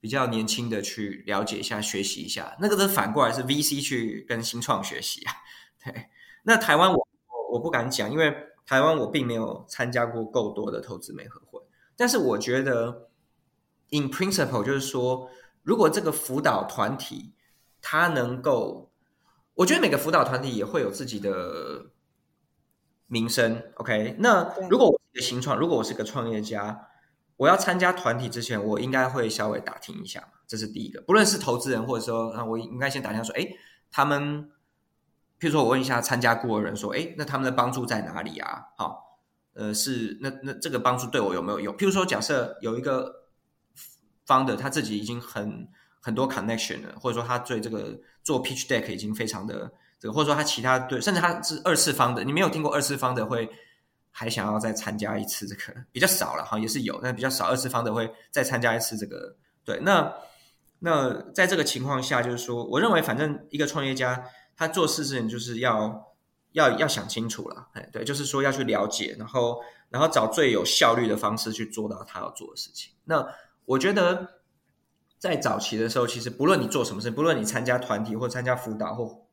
[0.00, 2.56] 比较年轻的去了解一下、学习一下。
[2.60, 5.32] 那个是反过来是 VC 去跟新创学习啊。
[5.84, 6.08] 对，
[6.44, 8.34] 那台湾我我我不敢讲，因为
[8.64, 11.60] 台湾我并没有参加过够多的投资媒合会。
[11.96, 13.10] 但是我觉得
[13.90, 15.28] ，in principle 就是说，
[15.62, 17.34] 如果这个辅导团体
[17.80, 18.91] 它能够，
[19.54, 21.86] 我觉得每个辅导团体也会有自己的
[23.06, 23.62] 名声。
[23.74, 26.88] OK，那如果我是一个新创，如果我是个创业家，
[27.36, 33.46] 我要参加团体之前，我应该会稍微打听一下这是第一个，不论是投资人或者说啊，我应该先打听说，哎，
[33.90, 34.50] 他们，
[35.38, 38.66] 譬如说我问一下参加过的人说，哎，那他们的帮助在哪里啊？
[38.76, 39.10] 好。
[39.54, 41.76] 呃，是那那这个帮助对我有没有用？
[41.76, 43.26] 譬如说，假设有一个
[44.26, 45.68] founder 他自己已经很
[46.02, 53.48] 很多 connection 了，或者说他对这个做 pitch deck 已经非常的这个，或者说他其他对，甚至他是二次方的，你没有听过二次方的会
[54.10, 59.34] 还想要再参加一次这个比较少了哈，也是有，但比较少二次方的会再参加一次这个。
[59.64, 60.12] 对，那
[60.80, 64.22] 那在这个情况下，就是说，我认为反正一个创业家
[64.56, 66.08] 他做事情就是要。
[66.52, 72.92] 要要想清楚了，哎，对，就是说要去了解，然后然后找最有效率的方式去做到他要做的事情。
[73.04, 73.26] 那
[73.64, 74.41] 我觉得
[75.22, 79.24] 在早期的时候，其实不论你做什么事，不论你参加团体或参加辅导或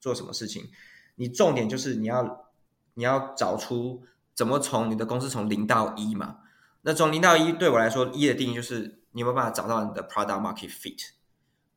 [0.00, 0.68] 做什么事情，
[1.14, 2.50] 你重点就是你要
[2.94, 4.02] 你要找出
[4.34, 6.38] 怎么从你的公司从零到一嘛。
[6.82, 11.10] 那从零到一对我来说，一的定义就是你有没有办法找到你的 product market fit，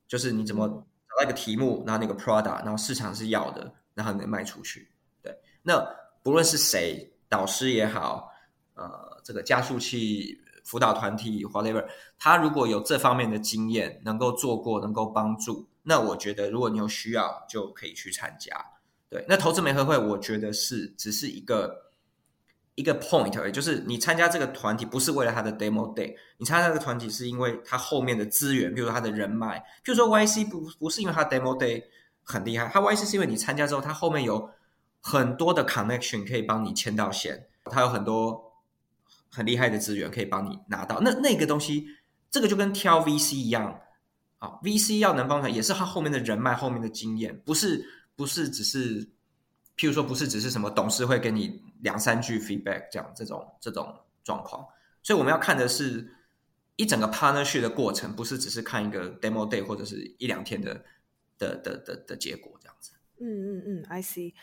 [0.08, 3.72] 就是你怎么找到一个题目，然后那个 product，然后市场是要的。
[3.95, 4.89] 然后能卖出去，
[5.22, 5.32] 对。
[5.62, 5.80] 那
[6.24, 8.28] 不论是谁，导师也好，
[8.74, 11.86] 呃，这个加速器辅导团体，whatever，
[12.18, 18.53] 他如果有这方面的经验，能够做过，能够帮助，那我觉得如果你有需要，就可以去参加。
[19.09, 19.26] 对。
[19.28, 21.91] 那投资媒合会，我觉得是只是一个
[22.76, 31.84] 一个 point 而已，就是你参加这个团体不是为了他的 demo day，你参加这个团体是因为他后面的资源，比如说他的人脉，譬如说 YC 不不是因为他 demo day。
[32.26, 34.49] 很厉害，他 YC 是因为你参加之后，他后面有
[35.01, 38.53] 很多的 connection 可以帮你牵到线，他有很多
[39.34, 40.99] 很厉害的资源可以帮你拿到。
[41.01, 41.88] 那那个东西，
[42.29, 43.81] 这个就跟挑 VC 一样，
[44.38, 47.84] 啊，VC 要能帮他，也是他后面的人脉、后面的经验，不是
[48.15, 49.03] 不是只是，
[49.75, 54.65] 譬如说不是只是什么董事会给你两三句 feedback 这样这种这种状况。
[55.01, 56.07] 所以我们要看的是
[56.75, 60.84] 一整个 partnership 的过程，不是只是看一个 demo day 或者是一两天的。
[61.39, 64.34] 的的的的结果这样子，嗯嗯嗯，I see，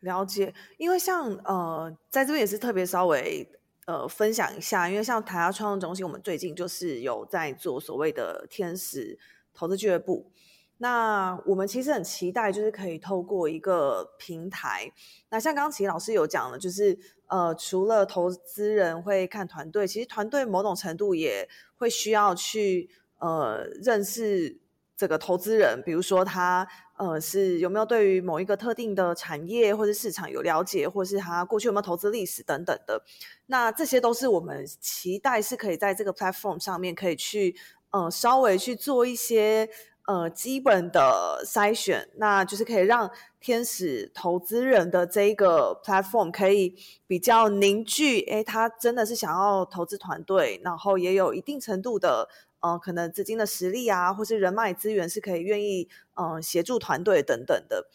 [0.00, 0.52] 了解。
[0.78, 3.48] 因为像呃，在这边也是特别稍微
[3.86, 9.18] 呃分享一下，因为像台亚创作中心，我们最近就是有在做所谓的天使
[9.52, 10.30] 投资俱乐部。
[10.78, 14.90] 那我们其实很期待，就是可以透过一个平台。
[15.28, 24.60] 那像刚刚齐老师有讲的，就是呃，除了投资人会看团队，其实团队某种程度也会需要去呃认识。
[24.96, 26.68] 这个投资人，比如说他
[27.00, 33.02] 呃是有没有对于某一个特定的产业或者市场有了解，或是他过去有没有投资历史等等的，
[33.46, 37.56] 那这些都是我们期待是可以在这个 platform 上面可以去
[37.90, 39.66] 呃稍微去做一些
[40.06, 46.76] 呃基本的筛选，那就是可以让天使投资人的这一个 platform 可以
[47.06, 52.28] 比较凝聚，诶，他真的是想要投资团队，然后也有一定程度的。
[52.60, 57.88] 呃，可能资金的实力啊，或是人脉资源是可以愿意嗯协助团队等等的。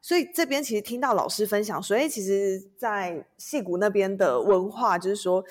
[0.00, 5.44] 所以这边其实听到老师分享，所以其实，在戏谷那边的文化，就是说，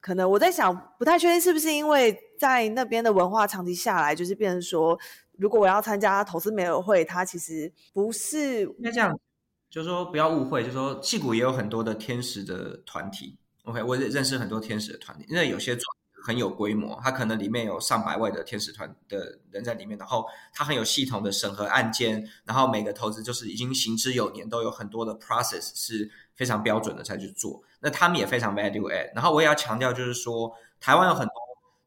[0.00, 4.98] 可能我在想，不太确定是不是因为在那边的文化长期下来，就是变成说，
[5.38, 9.18] 如果我要参加投资美尔会，它其实不是那这样，
[9.70, 13.38] 就是说不要误会，就是说戏谷也有很多的天使的团体。
[13.64, 15.76] OK，我也认识很多天使的团体，因为有些
[16.24, 27.60] 很有规模，它可能里面有上百位的天使团的人在里面，然后它很有系统的审核案件，然后每个投资就是已经行之有年，都有很多的 process 是非常标准的才去做。
[27.80, 29.10] 那他们也非常 value add。
[29.16, 31.34] 然后我也要强调，就是说台湾有很多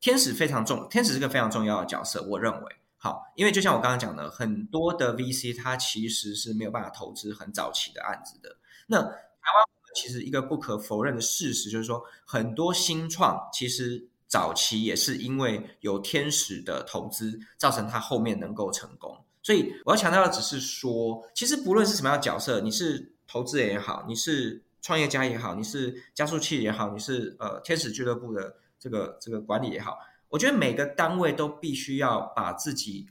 [0.01, 8.57] 天使非常重，天使是个非常重要的角色，我认为好，因为就像我刚刚讲的，很多的 VC 它其实是没有办法投资很早期的案子的。
[8.87, 9.65] 那台湾
[9.95, 14.09] 其实一个不可否认的事实就是说，很多新创其实。
[14.35, 19.17] 早期也是因为有天使的投资，造成他后面能够成功。
[19.41, 33.07] 所以我要强调的只是说，其实不论是什么样的角色，你是投资人也好，你是创业家也好，你是加速器也好，你是呃天使俱乐部的这个这个管理也好，我觉得每个单位都必须要把自己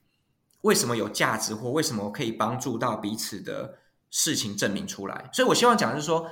[0.60, 3.78] 为什么有价值或为什么可以帮助到彼此的
[4.10, 5.30] 事情证明出来。
[5.32, 6.30] 所以我希望讲的是说，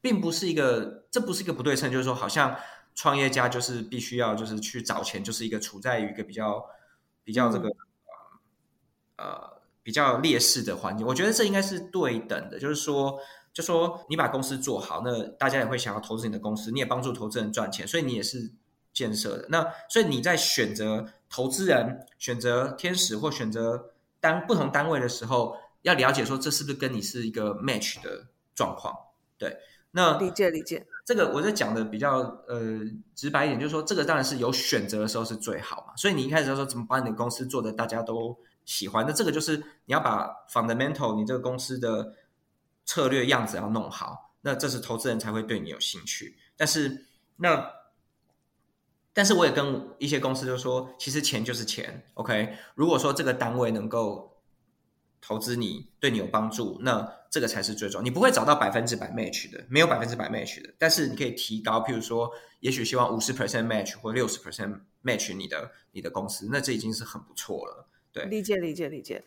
[0.00, 2.56] 并不是一个这不是一个不对称，就是说好像。
[2.98, 6.66] 创业家就是必须要就是去找钱，就是一个处在于一个比较
[7.22, 7.68] 比较这个
[9.14, 11.06] 呃比较劣势的环境。
[11.06, 13.20] 我觉得这应该是对等的，就是说，
[13.52, 18.50] 就说你把公司做好，那大家也会想要投资你的公司，你也帮助投资人赚钱，所以你也是
[18.92, 19.46] 建设的。
[19.48, 28.26] 那所以你在选择投资人、选择天使或选择单不同单位的时候，要了解说这是不是跟你是一个 match 的
[28.56, 28.92] 状况。
[29.38, 29.56] 对，
[29.92, 30.86] 那理解理解。
[31.04, 32.80] 这个我在讲的比较呃
[33.14, 35.96] 直白一点，就是说这个当然是有选择的时候是最好嘛。
[35.96, 42.14] 所以你一开始说怎么把你的公司做的大家都喜欢，那这个就是你要把 fundamental 你这个公司的
[42.84, 46.36] 策略样子要弄好，那这是投资人才会对你有兴趣。
[46.56, 47.70] 但是那
[49.14, 52.56] 但是我也跟一些公司就说，其实钱就是钱，OK？
[52.74, 54.36] 如果说这个单位能够
[55.20, 58.02] 投资你，对你有帮助，那这个才是最重要。
[58.02, 67.86] 你不会找到百分之百 match 的，没有百分之百 match 的，但是你可以提高，譬如说，也许希望五十 percent match 或六十 percent match 你的你的公司，那这已经是很不错了。
[68.12, 69.24] 对，理解理解理解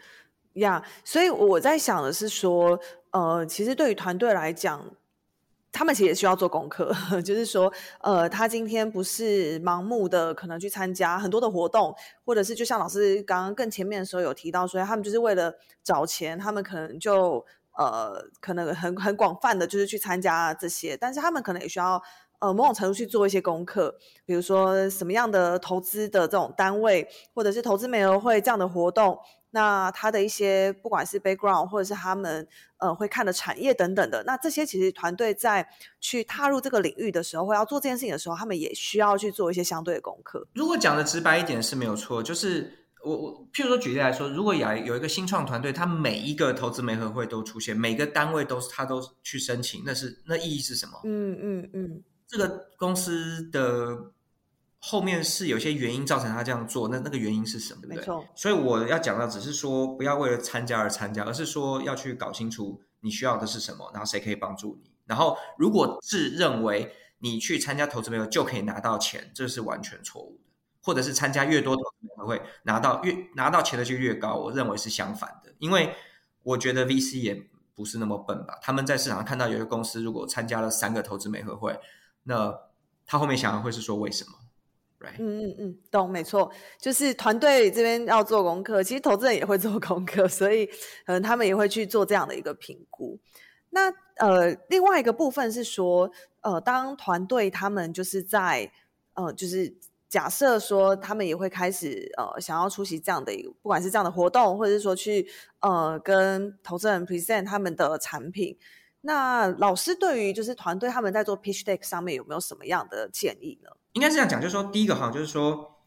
[0.54, 0.86] 呀。
[1.04, 2.80] 所以我在想的是说，
[3.12, 4.96] 呃，其实对于团队来讲。
[5.74, 6.94] 他们其实也需要做功课，
[7.24, 7.72] 就是说，
[8.02, 11.96] 呃，他今天不是盲目的可能去参加很多的活动，
[12.26, 17.46] 或者是就像老师刚刚更前面的时候有提到说，他们就是为了找钱，他们可能就
[17.78, 22.02] 呃，可能很很广泛的就是去参加这些，但是他们可能也需要
[22.40, 23.96] 呃某种程度去做一些功课，
[24.26, 29.20] 比如说什么样的投资的这种单位，或者是投资媒合会这样的活动。
[29.54, 32.48] 那他的一些不管是 background 或者是他们
[32.78, 35.68] 呃会看的产业等等的，那这些其实团队在
[36.00, 40.48] 去踏入这个领域的时候，或要做这件事情的时候，他们也需要去做一些相对的功课。
[40.54, 51.00] 如果讲的直白一点是没有错，就是我我譬如说举例来说，如果有有一个新创团队，他每一个投资媒合会都出现，每个单位都是他都去申请，那是那意义是什么？
[51.04, 54.12] 嗯嗯嗯，这个公司的。
[54.84, 57.82] 后面是有些原因造成他这样做，那那个原因是什么？
[57.84, 58.04] 对不对？
[58.36, 64.90] 所以我要讲到，只是说不要为了参加而参加，而是说要去搞清楚你需要的是什么，然后谁可以帮助你。
[65.06, 70.41] 然后如果自认为你去参加投资没有就可以拿到钱，这是完全错误的。
[70.82, 75.54] 或者是参加越多投资会会拿到越拿到钱的就越高，我认为是相反的。
[75.60, 75.94] 因为
[76.44, 78.58] 我觉得 VC 也不是那么笨吧？
[78.62, 81.80] 他们在市场上看到有些公司如果参加了三个投资美合会，
[82.24, 82.54] 那
[83.06, 84.32] 他后面想的会是说为什么？
[85.18, 90.68] 嗯嗯嗯，懂，没错，就是团队这边要做功课，其实投资人也会做功课，所以
[91.08, 93.20] 可能他们也会去做这样的一个评估。
[93.72, 96.12] 那呃，另外一个部分是说，
[96.42, 98.72] 呃，当团队他们就是在
[99.16, 99.76] 呃，就是
[100.12, 105.26] 假设说他们也会开始呃，想要出席这样的一个，不管是这样的活动，或者是说去
[105.62, 108.58] 呃，跟投资人 present 他们的产品。
[109.00, 113.70] 那老师对于就是团队他们在做 pitch deck 上面有没有什么样的建议呢？
[113.94, 115.78] 应该是这样讲，就是说，第一个哈，就是说，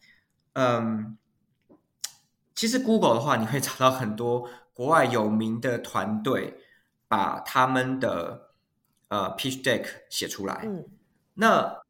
[0.54, 1.18] 嗯，
[2.54, 6.58] 其实 Google 的话，你会找到很多国外有名的团队，
[7.08, 8.48] 把他们的
[9.08, 10.62] 呃 pitch deck 写出来。
[10.64, 10.86] 嗯，
[11.34, 11.82] 那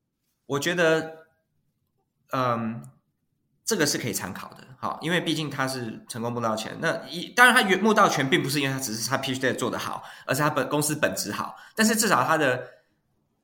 [0.46, 1.23] 我觉得，
[2.34, 2.82] 嗯，
[3.64, 6.76] 这个是可以参考的，好，因为毕竟他是成功募到钱。
[6.80, 11.56] 那一当然，他募到钱并不是因为他只是他 PhD 做得好，而是他本公司本质好。
[11.74, 12.68] 但是至少他的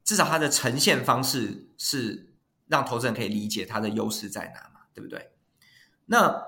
[0.05, 2.27] 至少他的呈现方式是。
[2.71, 5.33] 让投资人可以理解它的优势在哪嘛，对不对？
[6.07, 6.41] 那，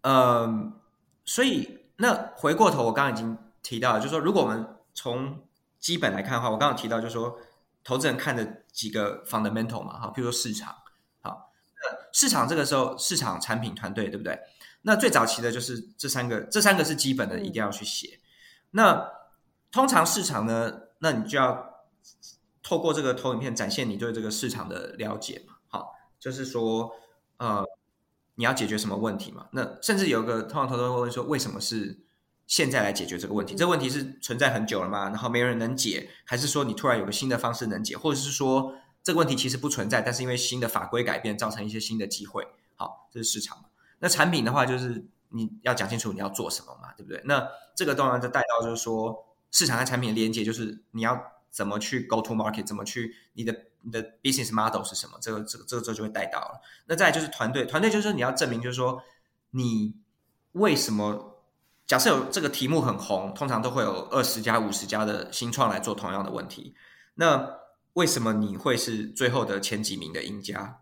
[0.00, 0.80] 嗯，
[1.26, 5.46] 所以那回过头，我刚刚已经提到，就是说，如果我们从
[5.78, 7.38] 基本来看的话，我刚刚提到，就是说，
[7.84, 10.74] 投资人看的几个 fundamental 嘛，哈，比如说市场，
[12.12, 14.38] 市场这个时候，市场产品团队，对不对？
[14.82, 18.20] 那最早期的就是这三个，这三个是基本的，一定要去写。
[18.70, 19.10] 那
[19.72, 21.68] 通常市场呢，那你就要。
[22.62, 25.54] 透过这个投影片展现你对这个市场的了解嘛？
[25.66, 26.92] 好，就是说，
[27.38, 27.64] 呃，
[28.36, 29.48] 你要解决什么问题嘛？
[29.52, 31.98] 那甚至有个通常投资人会问说，为什么是
[32.46, 33.56] 现在来解决这个问题？
[33.56, 35.08] 这个问题是存在很久了吗？
[35.08, 38.74] 然后没人能解，还是说你突然有个新的方式能解，或者是说
[39.10, 42.46] 这个问题其实不存在，但是因为新的法规改变造成一些新的机会？
[42.76, 43.64] 好，这是市场。
[43.98, 47.20] 那产品的话，就是你要讲清楚你要做什么嘛，对不对？
[47.24, 47.44] 那
[47.74, 51.20] 这个当然就带到就是说，市场和产品的连接，就是你要。
[51.52, 52.64] 怎么去 go to market？
[52.64, 55.18] 怎么去你的你的 business model 是什么？
[55.20, 56.60] 这个这个这个就会带到了。
[56.86, 59.02] 那再就是团队，团队就是你要证明，就是说
[59.50, 59.96] 你
[60.52, 61.42] 为什么
[61.88, 66.76] 假设有这个题目很红，通常都会有二十家、五十家的新创来做同样的问题。
[67.14, 67.58] 那
[67.94, 70.80] 为什么你会是最后的前几名的赢家？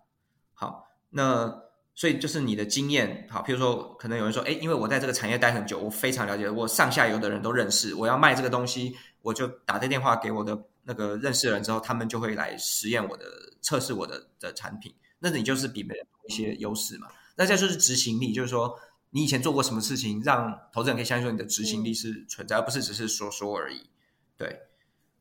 [0.55, 1.63] 好，那
[1.95, 3.27] 所以就是你的经验。
[3.31, 8.97] 好，譬如说，可能有人说，哎，因为我在这个产业待很久，我非常了解，我上下游的人都认识，我要卖这个东西。
[9.21, 13.25] 我就打个电话给我的那个认识的人之后，他们就会来实验我的、
[13.61, 14.95] 测试我的的产品。
[15.19, 17.09] 那你就是比别人多一些优势嘛？
[17.37, 18.79] 那这就是执行力，就是说
[19.11, 23.91] 你以前做过什么事情，让投资人可以相信说你的执行力是存在，而不是只是说说而已。
[24.37, 24.61] 对，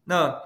[0.03, 0.39] 那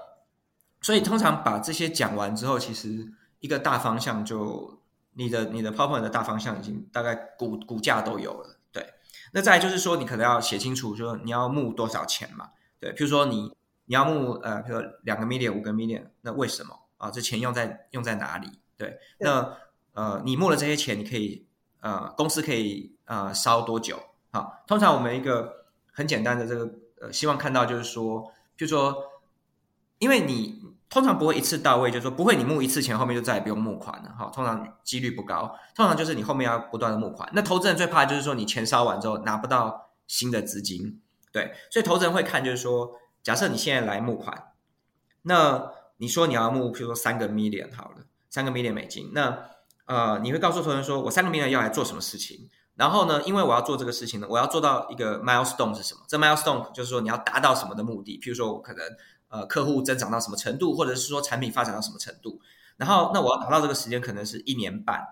[0.82, 4.80] 所以通常把这些讲完之后，其实一个大方向就
[5.14, 8.58] 你的你的 PowerPoint 的大方向已经大概股股价都有了。
[8.72, 8.94] 对，
[9.32, 12.50] 那再就是说你可能要写清楚，说你要募多少钱嘛。
[12.80, 13.54] 对，譬如说你
[13.84, 17.10] 你要募呃，比如说两个 million、五个 million，那为什么啊？
[17.10, 18.48] 这钱用在用在哪里？
[18.76, 19.56] 对，那
[19.92, 21.46] 呃，你募了这些钱，你可以
[21.80, 24.00] 呃，公司可以呃烧多久？
[24.30, 28.22] 好，通常我们一个很简单的这个呃，希望看到就是说，
[28.56, 28.96] 譬如说，
[29.98, 30.61] 因为你
[30.92, 34.10] 通常不会一次到位，就是说不会你募一次钱，后面就再也不用募款了。
[34.10, 37.26] 哈，通常几率不高，通常就是你后面要不断的募款。
[37.32, 41.00] 那投资人最怕就是说你钱烧完之后拿不到新的资金。
[41.32, 44.52] 对，所以投资人会看，就是说，假设你现在来募款，
[45.22, 49.46] 那你说你要募，比如说三个 million 好了，三个 million 美金，那
[49.86, 52.50] 呃，你会告诉投资人说，我三个 million 要来做什么事情？
[52.74, 56.02] 然后呢，因为我要做这个事情呢，我要做到一个 milestone 是什么？
[56.06, 58.20] 这 milestone 就是说你要达到什么的目的？
[58.22, 58.84] 譬如说我可能
[59.32, 62.40] 呃客户增长到什么程度，或者是说产品发展到什么程度？
[62.76, 65.04] 然后那我要达到这个时间可能是一年半，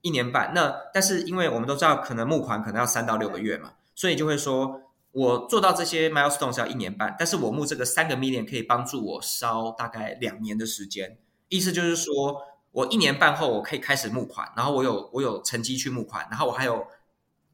[0.00, 0.52] 一年半。
[0.54, 4.80] 那但是因为我们都知道，可能募款可能要三到六个月嘛，所以就会说。
[5.12, 11.16] 我做到这些 milestone 是要一年半，但是我募这个三个 million 可以帮助我烧大概两年的时间。
[11.48, 16.86] 意思就是说，我一年半后我可以开始募款，然后我有我有成绩去募款，然后我还有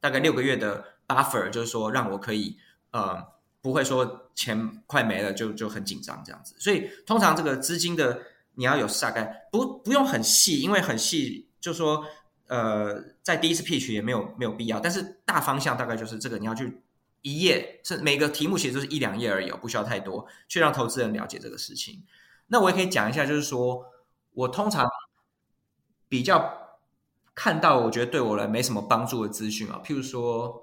[0.00, 2.56] 大概六个月的 buffer，就是说让我可以
[2.90, 3.24] 呃
[3.62, 6.54] 不会说钱快没了就就很紧张这样子。
[6.58, 8.20] 所以通常这个资金的
[8.56, 12.04] 你要有大概不不用很细，因为很细就说
[12.48, 16.82] 呃在第一次 pitch 也没有没有必要，但是大方向大概就是这个你要去。
[17.24, 22.02] 一页是每个题目其实都是一两页而已，不需要太多，去让投资人了解这个事情。
[22.48, 23.86] 那我也可以讲一下，就是说
[24.32, 24.84] 我通常
[26.08, 26.52] 比较
[27.32, 30.60] 看到我觉得对我来没什么帮助的资讯啊，譬如说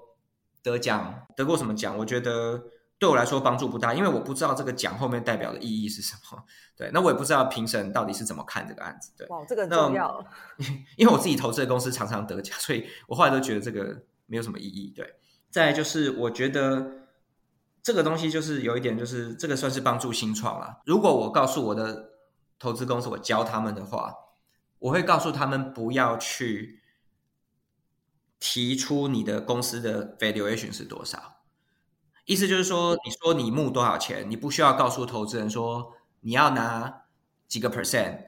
[0.62, 2.62] 得奖得过什么奖，我觉得
[3.00, 6.44] 对我来说帮助不大，因为我不知道这个奖后面代表的意义是什么。
[6.76, 9.10] 对，那我也不知道评审到底是怎么看这个案子。
[9.16, 10.24] 对，哇，这个很重要。
[10.98, 14.92] 因为我自己投资的公司常常得奖，所以我后来都觉得这个没有什么意义。
[14.94, 15.14] 对。
[15.48, 16.86] 再就是，我觉得
[17.82, 20.80] 这个东西就是有一点，就是这个算是帮助新创了。
[20.84, 22.10] 如果我告诉我的
[22.58, 24.14] 投资公司，我教他们的话，
[24.78, 26.82] 我会告诉他们不要去
[28.38, 31.39] 提出你的公司的 valuation 是多少。
[32.32, 37.02] 意思就是说，你说你募多少钱，你不需要告诉投资人说你要拿
[37.48, 38.18] 几个 percent，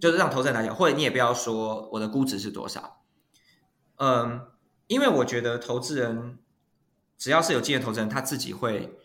[0.00, 3.02] 就是让投资人拿钱，或者你也不要说我的估值是多少。
[3.96, 4.48] 嗯，
[4.86, 6.38] 因为我觉得投资人。
[7.18, 8.96] 只要是有经验投资人，他自己会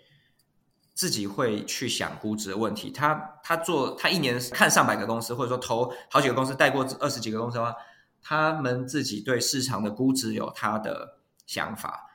[0.93, 2.89] 自己会去想估值的问题。
[2.89, 7.75] 他他做他一年看上百个公司，或者说投好几个公司，带过二十几个公司的话，
[8.21, 12.05] 他们自己对市场的估值有他的想法。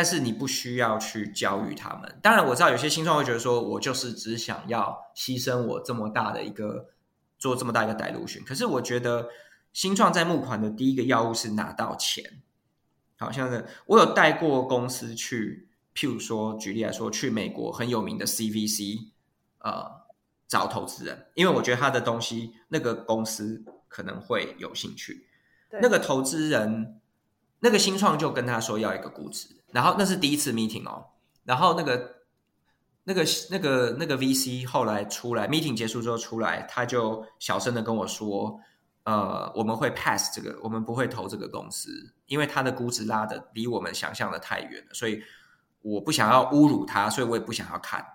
[0.00, 2.18] 但是你不需要去教育他们。
[2.22, 6.88] 当然我知道有些新创会觉得说，我就是只想要牺牲我这么大的一个
[7.38, 8.42] 做这么大一个带路群。
[8.42, 9.28] 可是我觉得
[9.74, 12.40] 新创在募款的第一个要务是拿到钱。
[13.18, 19.08] 好像是我有带过公司去，譬如说举例来说，去美国很有名的 CVC，
[19.58, 19.84] 呃，
[20.48, 25.26] 找投资人，因为我觉得他的东西那个公司可能会有兴趣。
[25.72, 26.98] 那个投资人，
[27.58, 31.04] 那个新创就跟他说要一个估值，然后那是第一次 meeting 哦，
[31.44, 32.16] 然后那个
[33.04, 38.60] 那个那个那个 VC 后来出来 meeting 结束之后出来，他就小声的跟我说。
[39.04, 41.90] 呃，我们会 pass 这个，我们不会投这个公司，
[42.26, 45.20] 因为它的估值拉的离我们想象的太远了，所以
[45.80, 48.06] 我不想要侮辱他，所以我也不想要看。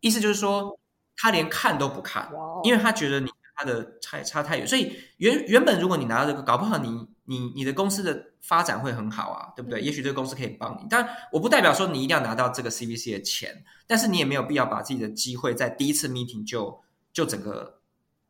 [0.00, 0.76] 意思就是说，
[1.18, 2.32] 他连看都不看，
[2.64, 4.66] 因为他觉得你他的差差太远。
[4.66, 9.80] 所以原原本如果你拿到这个，搞不好你你你的公司的发展会很好啊，对不对？
[9.80, 17.80] 也许这个公司可以帮你，但我不代表说你一定要拿到这个 CVC 的钱，但是你也没有必要把自己的机会在第一次 meeting 就就整个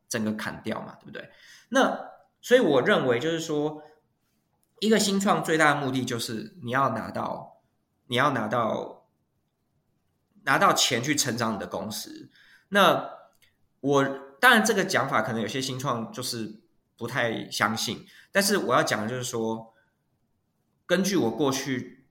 [0.08, 1.28] 整个砍掉嘛，对不对？
[1.70, 1.98] 那
[2.40, 3.82] 所以我认为就是说，
[4.80, 7.62] 一个新创最大的目的就是你要拿到，
[8.06, 9.06] 你要拿到
[10.44, 12.30] 拿到钱去成长你的公司。
[12.68, 13.10] 那
[13.80, 14.04] 我
[14.40, 16.60] 当然这个讲法可能有些新创就是
[16.96, 19.72] 不太相信，但是我要讲的就是说，
[20.84, 22.06] 根据我过去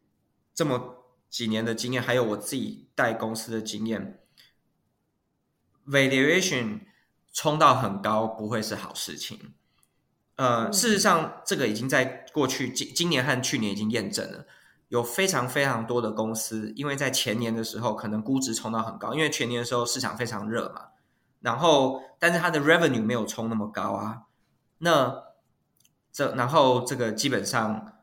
[0.54, 4.24] 这么几年的经验，还有我自己带公司的经验
[5.86, 6.82] ，valuation。
[7.34, 9.54] 冲到很高不会是好事情，
[10.36, 14.46] 呃，事实上，这个已经在过去今今年和去年已经验证了，
[14.90, 20.90] 有非常非常多的公司，因为在前年的时候可能估值冲到很高，因为前年的时候市场非常热嘛，
[21.40, 24.24] 然后但是它的 revenue 没有冲那么高啊，
[24.80, 25.24] 那
[26.12, 28.02] 这然后这个基本上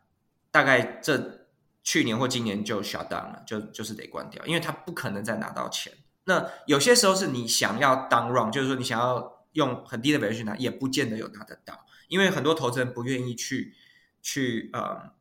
[0.50, 1.46] 大概这
[1.82, 5.92] 去年或今年就 shut down 了，就就是得关掉，因为他不可能再拿到钱。
[6.24, 13.74] 那有些时候是你想要当 run，就是说你想要用很低的 value 去拿，也不见得有拿得到，因为很多投资人不愿意去
[14.20, 15.12] 去呃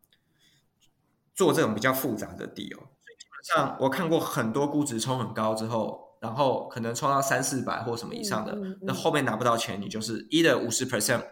[1.33, 2.75] 做这种比较复杂的 deal。
[2.75, 11.23] 所以基本上我看过很多估值冲很高之后，然后可能冲到三四百或什么以上的，嗯嗯嗯那后面拿不到钱，你就是一的五十 percent，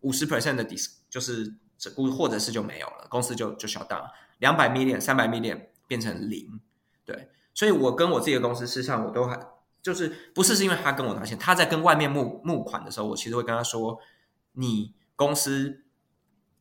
[0.00, 6.60] 五十 percent 的 dis 就是这估或者是就没有了，公司就就小到两百 million、三百 million 变成零，
[7.04, 7.28] 对。
[7.52, 9.38] 所以我跟我自己的公司，事实上我都还
[9.82, 13.98] 就是不是是因为他跟我拿钱，他在跟外面募募款的时候，我其实会跟他说，
[14.52, 15.82] 你公司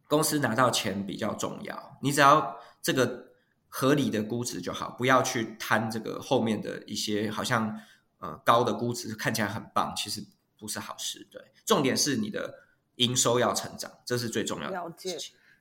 [0.08, 3.28] 公司拿到钱比较重要，你只要这个
[3.68, 7.80] 合理的估值就好，不要去贪这个后面的一些好像
[8.18, 10.26] 呃高的估值看起来很棒，其实
[10.58, 11.26] 不是好事。
[11.32, 12.54] 对，重点是你的
[13.00, 15.18] 营收要成长，这是最重要的了解。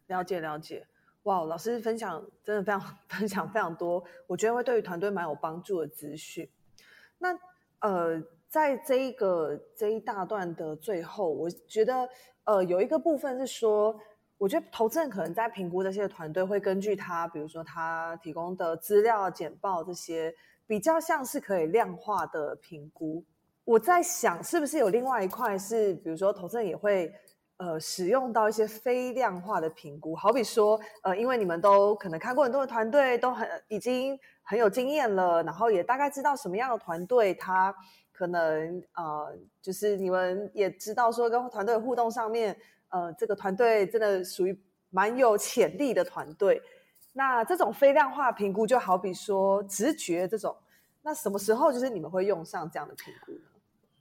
[0.07, 0.87] 了解了解，
[1.25, 2.81] 哇，老师分享真的非常
[3.11, 6.49] 分享非常多，我觉得会对于团队蛮有帮助的资讯。
[7.19, 7.39] 那
[7.81, 8.19] 呃，
[8.49, 12.09] 在这一个这一大段的最后，我觉得
[12.45, 14.01] 呃有一个部分是说，
[14.39, 20.35] 我觉得投资人可能在评估这些团队会根据他，比如说他提供的资料、简报这些，
[20.67, 23.23] 比较像是可以量化的评估。
[23.65, 27.13] 我在想，是不是有另外一块是，比如说投资人也会
[27.59, 37.75] 呃使用到一些非量化的评估，好比说呃，因为你们都可能看过很多的团队，都很已经很有经验了，然后也大概知道什么样的团队他
[38.11, 42.57] 可能呃，就是你们也知道说跟团队互动上面，
[42.89, 44.59] 呃，这个团队真的属于
[44.91, 46.61] 蛮有潜力的团队。
[47.13, 50.57] 那这种非量化评估，就好比说直觉这种，
[51.03, 53.41] 那什么时候就是你们会用上这样的评估呢？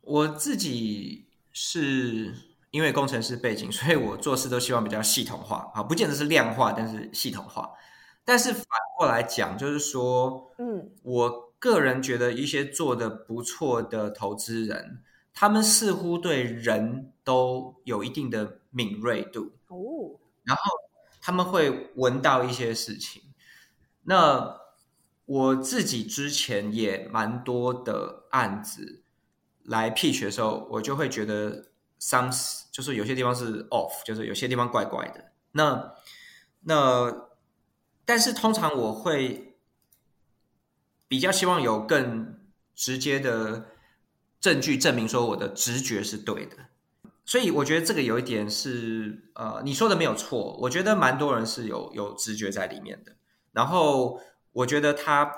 [0.02, 2.34] 我自己是
[2.72, 7.72] 因为工程师背景，所以我做事都希望比较系统化啊，不见得是量化，但是系统化。
[8.26, 8.66] 但是反
[8.98, 15.02] 过来讲，就是说，嗯我个人觉得一些做的不错的投资人，
[15.34, 20.64] 他们似乎对人都有一定的敏锐度，哦，然后
[21.22, 23.24] 他们会闻到一些事情。
[24.04, 24.58] 那
[25.26, 29.04] 我自己之前也蛮多的案子
[29.64, 31.70] 来 pitch 的时候，我就会觉得
[32.00, 32.32] some
[32.72, 35.32] 就是有些地方是 off，就是有些地方怪怪的。
[35.52, 35.94] 那
[36.62, 37.30] 那
[38.06, 39.58] 但是通常我会
[41.08, 42.40] 比较希望有更
[42.76, 43.68] 直接的
[44.40, 46.58] 证据证明说我的直觉是对的。
[47.26, 53.18] 所以我觉得这个有一点是呃，你说的没有错，我觉得蛮多人是有有直觉在里面的。
[53.52, 54.22] 然后
[54.54, 55.30] 我觉得它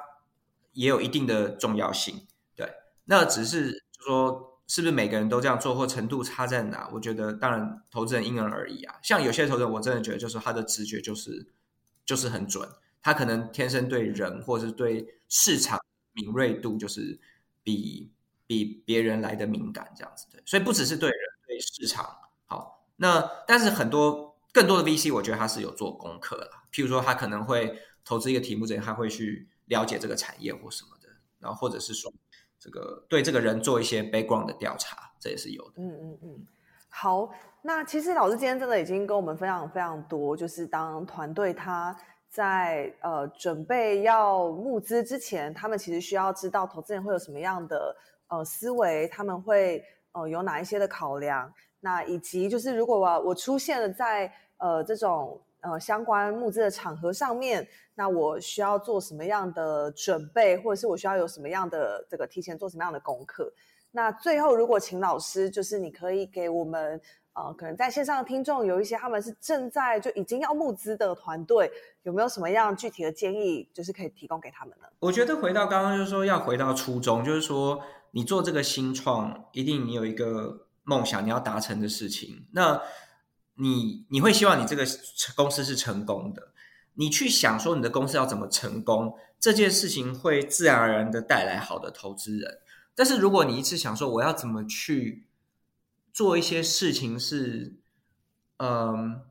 [0.73, 2.71] 也有一定的重要性，对。
[3.05, 6.87] 那只是说是不是每个人都这样做，或程度差在哪？
[6.93, 8.95] 我觉得当然投资人因人而异啊。
[9.01, 11.51] 像有些投资人，我真的觉得就是他的直觉就是
[12.05, 12.69] 就是很准，
[13.01, 15.79] 他可能天生对人或者是对市场
[16.13, 17.19] 敏锐度就是
[17.63, 18.11] 比
[18.45, 20.39] 比别人来的敏感，这样子对。
[20.45, 22.05] 所以不只是对人，对市场
[22.45, 22.85] 好。
[22.95, 26.63] 那但是很多更多的 VC，我觉得他是有做功课啦。
[26.71, 31.09] 譬如说，他可能会投资一个题目之前，他会去了解这个产业或什么的，
[31.39, 32.13] 然后或者是说
[32.59, 35.73] 这个对这个人做一些 background 的调查，这也是有的。
[35.77, 36.47] 嗯嗯嗯，
[36.89, 37.29] 好，
[37.61, 41.95] 那其实老师今天真的已经跟我们分享非常多，就是当团队他
[42.27, 47.95] 在呃准备要募资之前，他们其实需要知道投资人会有什么样的
[48.27, 63.51] 呃思维，他们会呃有哪一些的考量，那以及就是如果我我出现了在呃这种呃相关募资的场合上面，那我需要做什么样的准备，或者是我需要有什么样的这个提前做什么样的功课。
[63.91, 67.01] 那最后，如果请老师，就是你可以给我们
[67.33, 71.71] 呃，可能在线上的听众有一些他们是正在就已经要募资的团队，
[72.03, 74.87] 有没有什么样具体的建议，就是可以提供给他们呢？
[74.99, 77.81] 我觉得回到刚刚就是说要回到初衷，就是说
[78.11, 82.45] 你做这个新创，一定你有一个梦想，你要达成的事情。
[82.53, 82.79] 那
[83.59, 84.85] 你你会希望你这个
[85.35, 86.53] 公司是成功的，
[86.93, 92.59] 你去想说你的公司要怎么成功，这件事情会自然而然的带来好的投资人。
[92.95, 95.25] 但是如果你一直想说我要怎么去
[96.11, 97.75] 做一些事情是，
[98.57, 99.21] 嗯，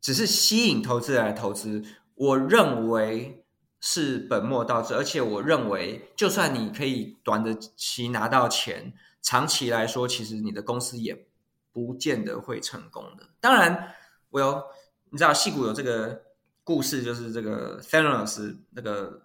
[0.00, 1.82] 只是吸引投资人来投资，
[2.14, 3.44] 我认为
[3.80, 4.94] 是本末倒置。
[4.94, 11.26] 而且我认为，就算你可以短的期拿到钱，长期来说，其实你的公司也
[11.72, 13.28] 不见得会成功的。
[13.40, 13.94] 当然，
[14.30, 14.62] 我有
[15.10, 16.22] 你知道，戏骨有这个
[16.62, 19.22] 故事，就是这个 Thanos 那个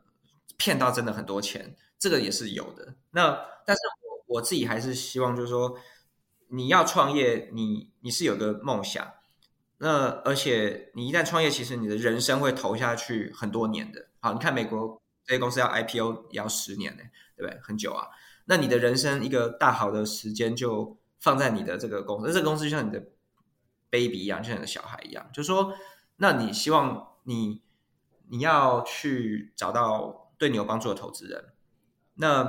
[0.57, 2.95] 骗到真的很多钱，这个也是有的。
[3.11, 3.81] 那但是
[4.27, 5.77] 我我自己还是希望，就是说，
[6.47, 9.13] 你要创业，你你是有个梦想，
[9.77, 14.07] 那而且你一旦创业，其实你的人生会投下去很多年的。
[14.19, 17.03] 好，你看美国这些公司要 IPO 也要十年呢，
[17.35, 17.59] 对不对？
[17.61, 18.07] 很久啊。
[18.45, 22.99] 那你的人生一个大好的时间就放在你的这个公司，这个公司就像你的
[23.89, 25.29] baby 一样，就像你的小孩一样。
[25.33, 25.73] 就说，
[26.17, 27.61] 那你希望你
[28.29, 31.53] 你要去找到对你有帮助的投资人。
[32.15, 32.43] 那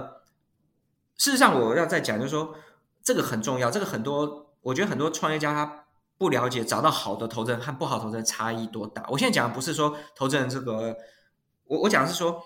[1.16, 2.54] 事实上，我要再讲，就是说
[3.02, 3.70] 这个很重要。
[3.70, 5.84] 这个很多，我觉得很多创业家他。
[6.18, 9.06] 不了解找到好的投资人和不好投资人差异多大？
[9.08, 10.96] 我现在讲的不是说投资人这个，
[11.62, 12.42] 我我讲的是说，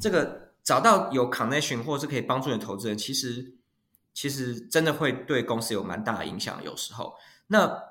[0.00, 3.55] 这个找到有 connection 或是可以帮助你的投资人，其实
[4.16, 6.64] 其实真的会对公司有蛮大的影响。
[6.64, 7.16] 有时候，
[7.48, 7.82] 那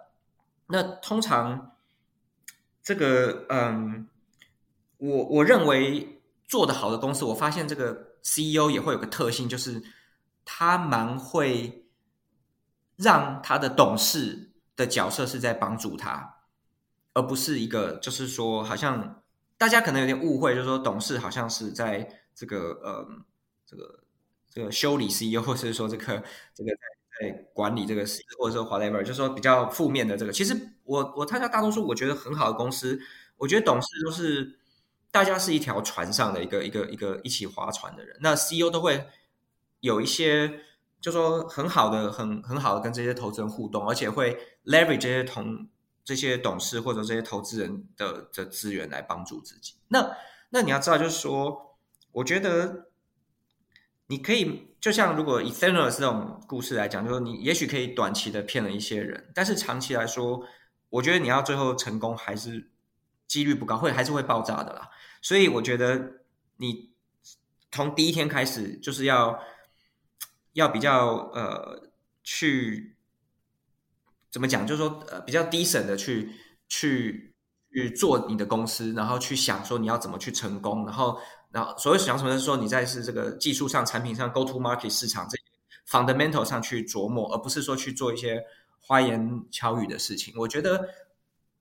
[0.65, 1.77] 那通常
[2.81, 4.07] 这个嗯，
[4.97, 9.83] 我我认为做的好的公司，我发现这个 CEO 也会有个特性，就是
[10.43, 11.85] 他蛮会
[12.95, 14.51] 让他的董事。
[14.77, 16.39] 的角色是在帮助他，
[17.13, 19.23] 而不是一个，就是说，好像
[19.57, 22.05] 大家可能有点误会，就是说，董事好像是在
[22.35, 23.07] 这个呃，
[23.65, 24.03] 这个
[24.55, 30.31] 这个修理 CEO，或是说这个这个在在管理这个事，或者说 whatever，就是说比较负面的这个。
[30.31, 32.97] 其实我我参加大多数我觉得很好的公司，
[33.35, 34.57] 我觉得董事都是
[35.11, 39.05] 大家是一条船上的一个一个一个一起划船的人，那 CEO 都会
[39.81, 40.61] 有一些。
[41.01, 45.67] 就说很好的，很很好的跟这些投资人互动，而且会 leverage 这些同
[46.03, 49.75] 这些董事或者这些投资人的的资源来帮助自己。
[49.89, 50.17] 那
[50.49, 51.77] 那你要知道，就是说，
[52.11, 52.87] 我觉得
[54.07, 60.43] 你可以就像如果以 Thanos 这种故事来讲，就是你也许可以短期的骗了一些人，但是长期来说，
[60.89, 62.71] 我觉得你要最后成功还是
[63.27, 64.89] 几率不高，会还是会爆炸的啦。
[65.21, 66.21] 所以我觉得
[66.57, 66.91] 你
[67.71, 69.39] 从第一天开始就是要。
[70.55, 71.91] 要比较呃
[72.23, 72.95] 去
[74.31, 74.65] 怎么讲？
[74.65, 76.31] 就是说呃比较低审的去
[76.69, 77.35] 去
[77.73, 81.19] 去做你的公司，然后去想说你要怎么去成功，然后
[81.55, 85.43] 然后所谓想什么是说你在是这个技术上、产品上、Go to Market 市场这些
[85.89, 88.43] fundamental 上去琢磨，而不是说去做一些
[88.81, 90.33] 花言巧语的事情。
[90.37, 90.89] 我觉得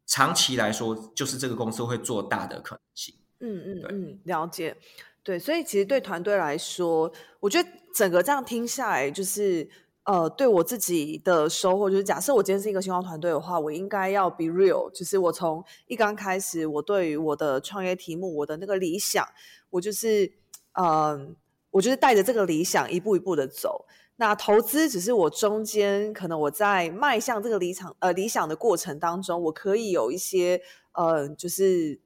[0.05, 3.15] 长期来说，就是这个公司会做大的可能性。
[3.39, 4.77] 嗯嗯嗯，了解。
[5.23, 9.67] 对，所以其实对团队来说，我觉得整个这样听下来，就是
[10.03, 19.27] 呃，对我自己的收获，就是假设我今天是一个新创团队的话，我应该要 be real，就是我从一刚开始，我对于我的创业题目，我的那个理想，
[19.75, 20.31] 我就是
[20.73, 21.37] 嗯，
[21.71, 23.85] 我就是带着这个理想一步一步的走。
[24.17, 30.61] 那投资只是我中间可能我在迈向这个理想呃理想的过程当中，我可以有一些
[30.93, 32.01] 呃，就是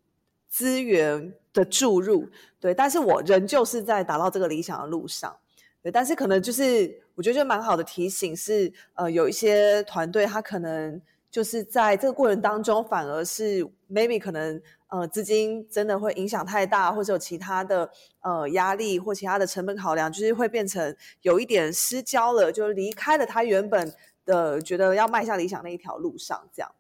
[0.49, 1.35] 资源。
[1.51, 2.29] 的注入，
[2.61, 5.37] 对，但是我仍旧是在达到这个理想的路上，
[5.83, 11.01] 对，但是可能就是我觉得就蛮好的提醒是，呃，有一些团队他可能
[11.33, 26.71] 就是在这个过程当中，反而是 maybe 可能呃资金真的会影响太大，或者有其他的呃压力或其他的成本考量，就是会变成有一点失焦了，就离开了他原本的觉得要迈向理想那一条路上，这样，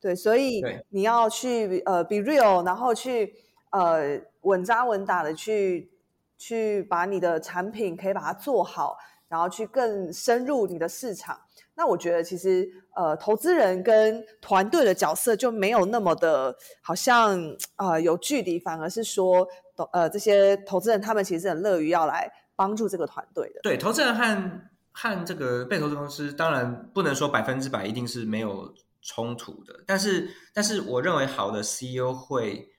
[0.00, 3.34] 对，所以你要去呃 be real，然后去。
[3.74, 5.90] 呃，稳扎稳打的去
[6.38, 8.96] 去把你的产品可以把它做好，
[9.26, 11.36] 然后去更深入你的市场。
[11.74, 17.38] 那我觉得其实呃，投资人跟团队的角色就没有那么的，好像
[17.76, 19.46] 啊有距离，反而是说，
[19.92, 23.60] 呃，这些投资人他们其实很乐于要来帮助这个团队的。
[23.62, 24.60] 对，投资人和
[24.92, 28.72] 和这个被投资公司，当然不能说百分之百一定是没有
[29.02, 32.70] 冲突的，但是但是我认为好的 CEO 会。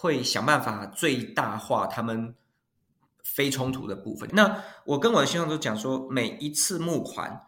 [0.00, 2.32] 会想办法最大化他们
[3.24, 4.30] 非冲突的部分。
[4.32, 7.47] 那我跟我的先生都讲说，每一次募款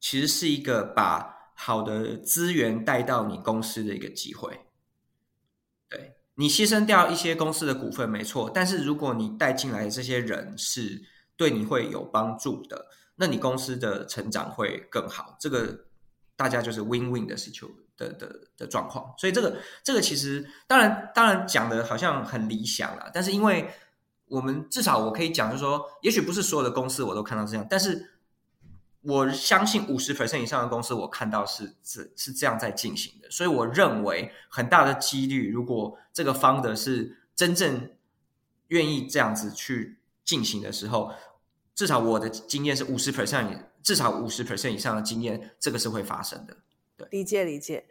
[0.00, 4.60] 其实是一个把好的资源带到你公司的一个机会。
[5.88, 11.02] 对你牺牲掉一些公司的股份没错，但是如果你带进来的这些人是
[11.36, 12.86] 对你会有帮助的，
[13.16, 15.36] 那你公司的成长会更好。
[15.38, 15.86] 这个
[16.34, 17.70] 大家就是 win win 的需求。
[18.00, 23.68] 的的的状况，所以这个这个其实当然当然讲的好像很理想了，但是因为
[24.24, 28.10] 我们至少我可以讲，就是说，也许不是所有的公司我都看到这样，但是
[29.02, 37.90] 我相信五十 percent 以上的公司我看到是是是这样在进行的，所以我认为很大的几率，如果这个方的是真正
[38.68, 41.12] 愿意这样子去进行的时候，
[41.74, 46.56] 至少我的经验是五十 percent，至少五十 percent 以上的经验，这个是会发生的。
[46.98, 47.86] 对理解理解，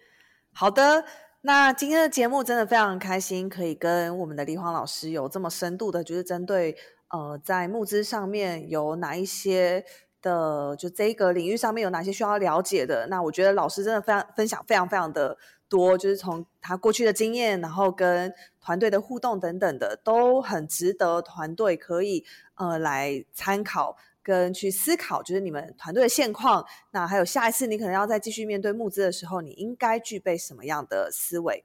[0.54, 1.06] 好的。
[1.42, 6.78] 那今天的节目真的非常开心，可以跟我们的李黄老师有这么深度的，就是针对
[7.12, 9.86] 呃在募资上面有哪一些
[10.22, 13.08] 的就这个领域上面有哪些需要了解的？
[13.08, 26.66] 那我觉得老师真的非常分享非常非常的多，就是从他过去的经验，然后跟团队的互动等等的，都很值得团队可以呃来参考跟去思考，就是你们团队的现况。
[26.92, 31.64] 那还有下一次你可能要再继续面对募资的时候，你应该具备什么样的思维？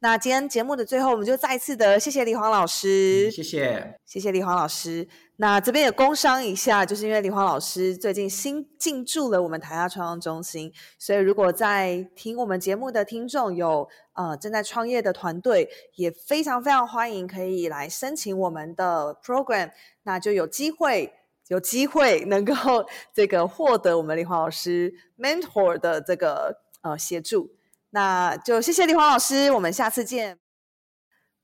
[0.00, 5.08] 那今天节目的最后，我们就再一次的谢谢李黄老师，谢谢，谢谢李黄老师。
[5.38, 19.70] 那这边也工商一下，就是因为李黄老师最近新进驻了我们台大创创中心，所以如果在听我们节目的听众有呃正在创业的团队，也非常非常欢迎可以来申请我们的 program，
[20.02, 21.10] 那就有机会
[21.48, 22.54] 有机会能够
[23.14, 27.55] 这个获得我们李黄老师 mentor 的这个呃协助。
[27.96, 30.38] 那就谢谢李黄老师，我们下次见。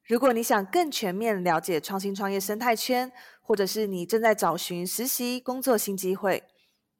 [0.04, 6.44] 如果你想更全面了解创新创业生态圈，或者是你正在找寻实习工作新机会，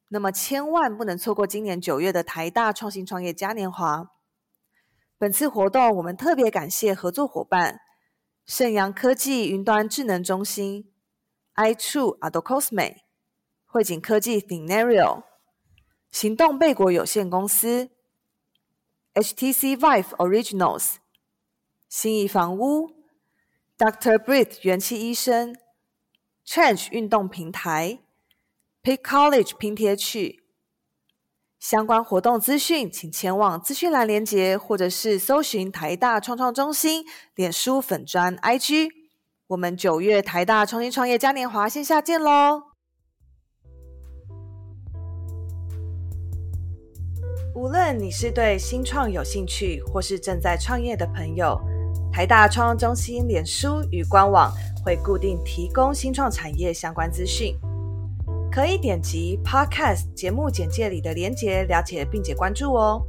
[0.08, 4.08] 那么千万不能错过今年九月的台大创新创业嘉年华。
[5.18, 7.80] 本次活动我们特别感谢合作伙伴
[8.46, 10.90] 盛阳科技云端智能中心、
[11.56, 12.94] iTrue Adocosme、
[13.66, 15.22] 汇景科技 t h i n a r i o
[16.10, 17.90] 行动贝果有限公司。
[19.14, 20.94] HTC Vive Originals、
[21.86, 22.90] 新意房屋、
[23.76, 24.16] Dr.
[24.16, 25.54] Breath 元气医生、
[26.46, 27.98] Change 运动平台、
[28.82, 30.42] Pick College 拼贴区。
[31.60, 37.04] 相关活动资讯，请前往资讯栏连接，或者是搜寻台大创创中心
[37.34, 38.88] 脸书粉专 IG。
[39.48, 42.71] 我们九月台大创新创业嘉年华线下见喽！
[47.54, 51.60] 无论你是对新创有兴趣，或是正在创业的朋友，
[52.10, 54.50] 台大创中心脸书与官网
[54.82, 57.54] 会固定提供新创产业相关资讯，
[58.50, 63.04] 可以点击 Podcast 节目简介里的连结了解并且关注哦。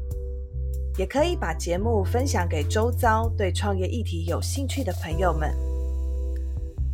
[0.98, 5.56] 也可以把节目分享给周遭对创业议题有兴趣的朋友们。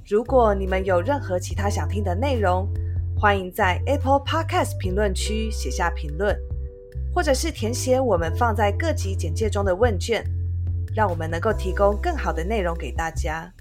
[0.08, 2.72] 如果你们有任何其他想听的内容，
[3.18, 6.40] 欢迎在 Apple Podcast 评论区写下评论。
[7.14, 10.24] 或者是填写我们放在各级简介中的问卷，
[10.96, 13.52] 让我们能够提供更好的内容给大家。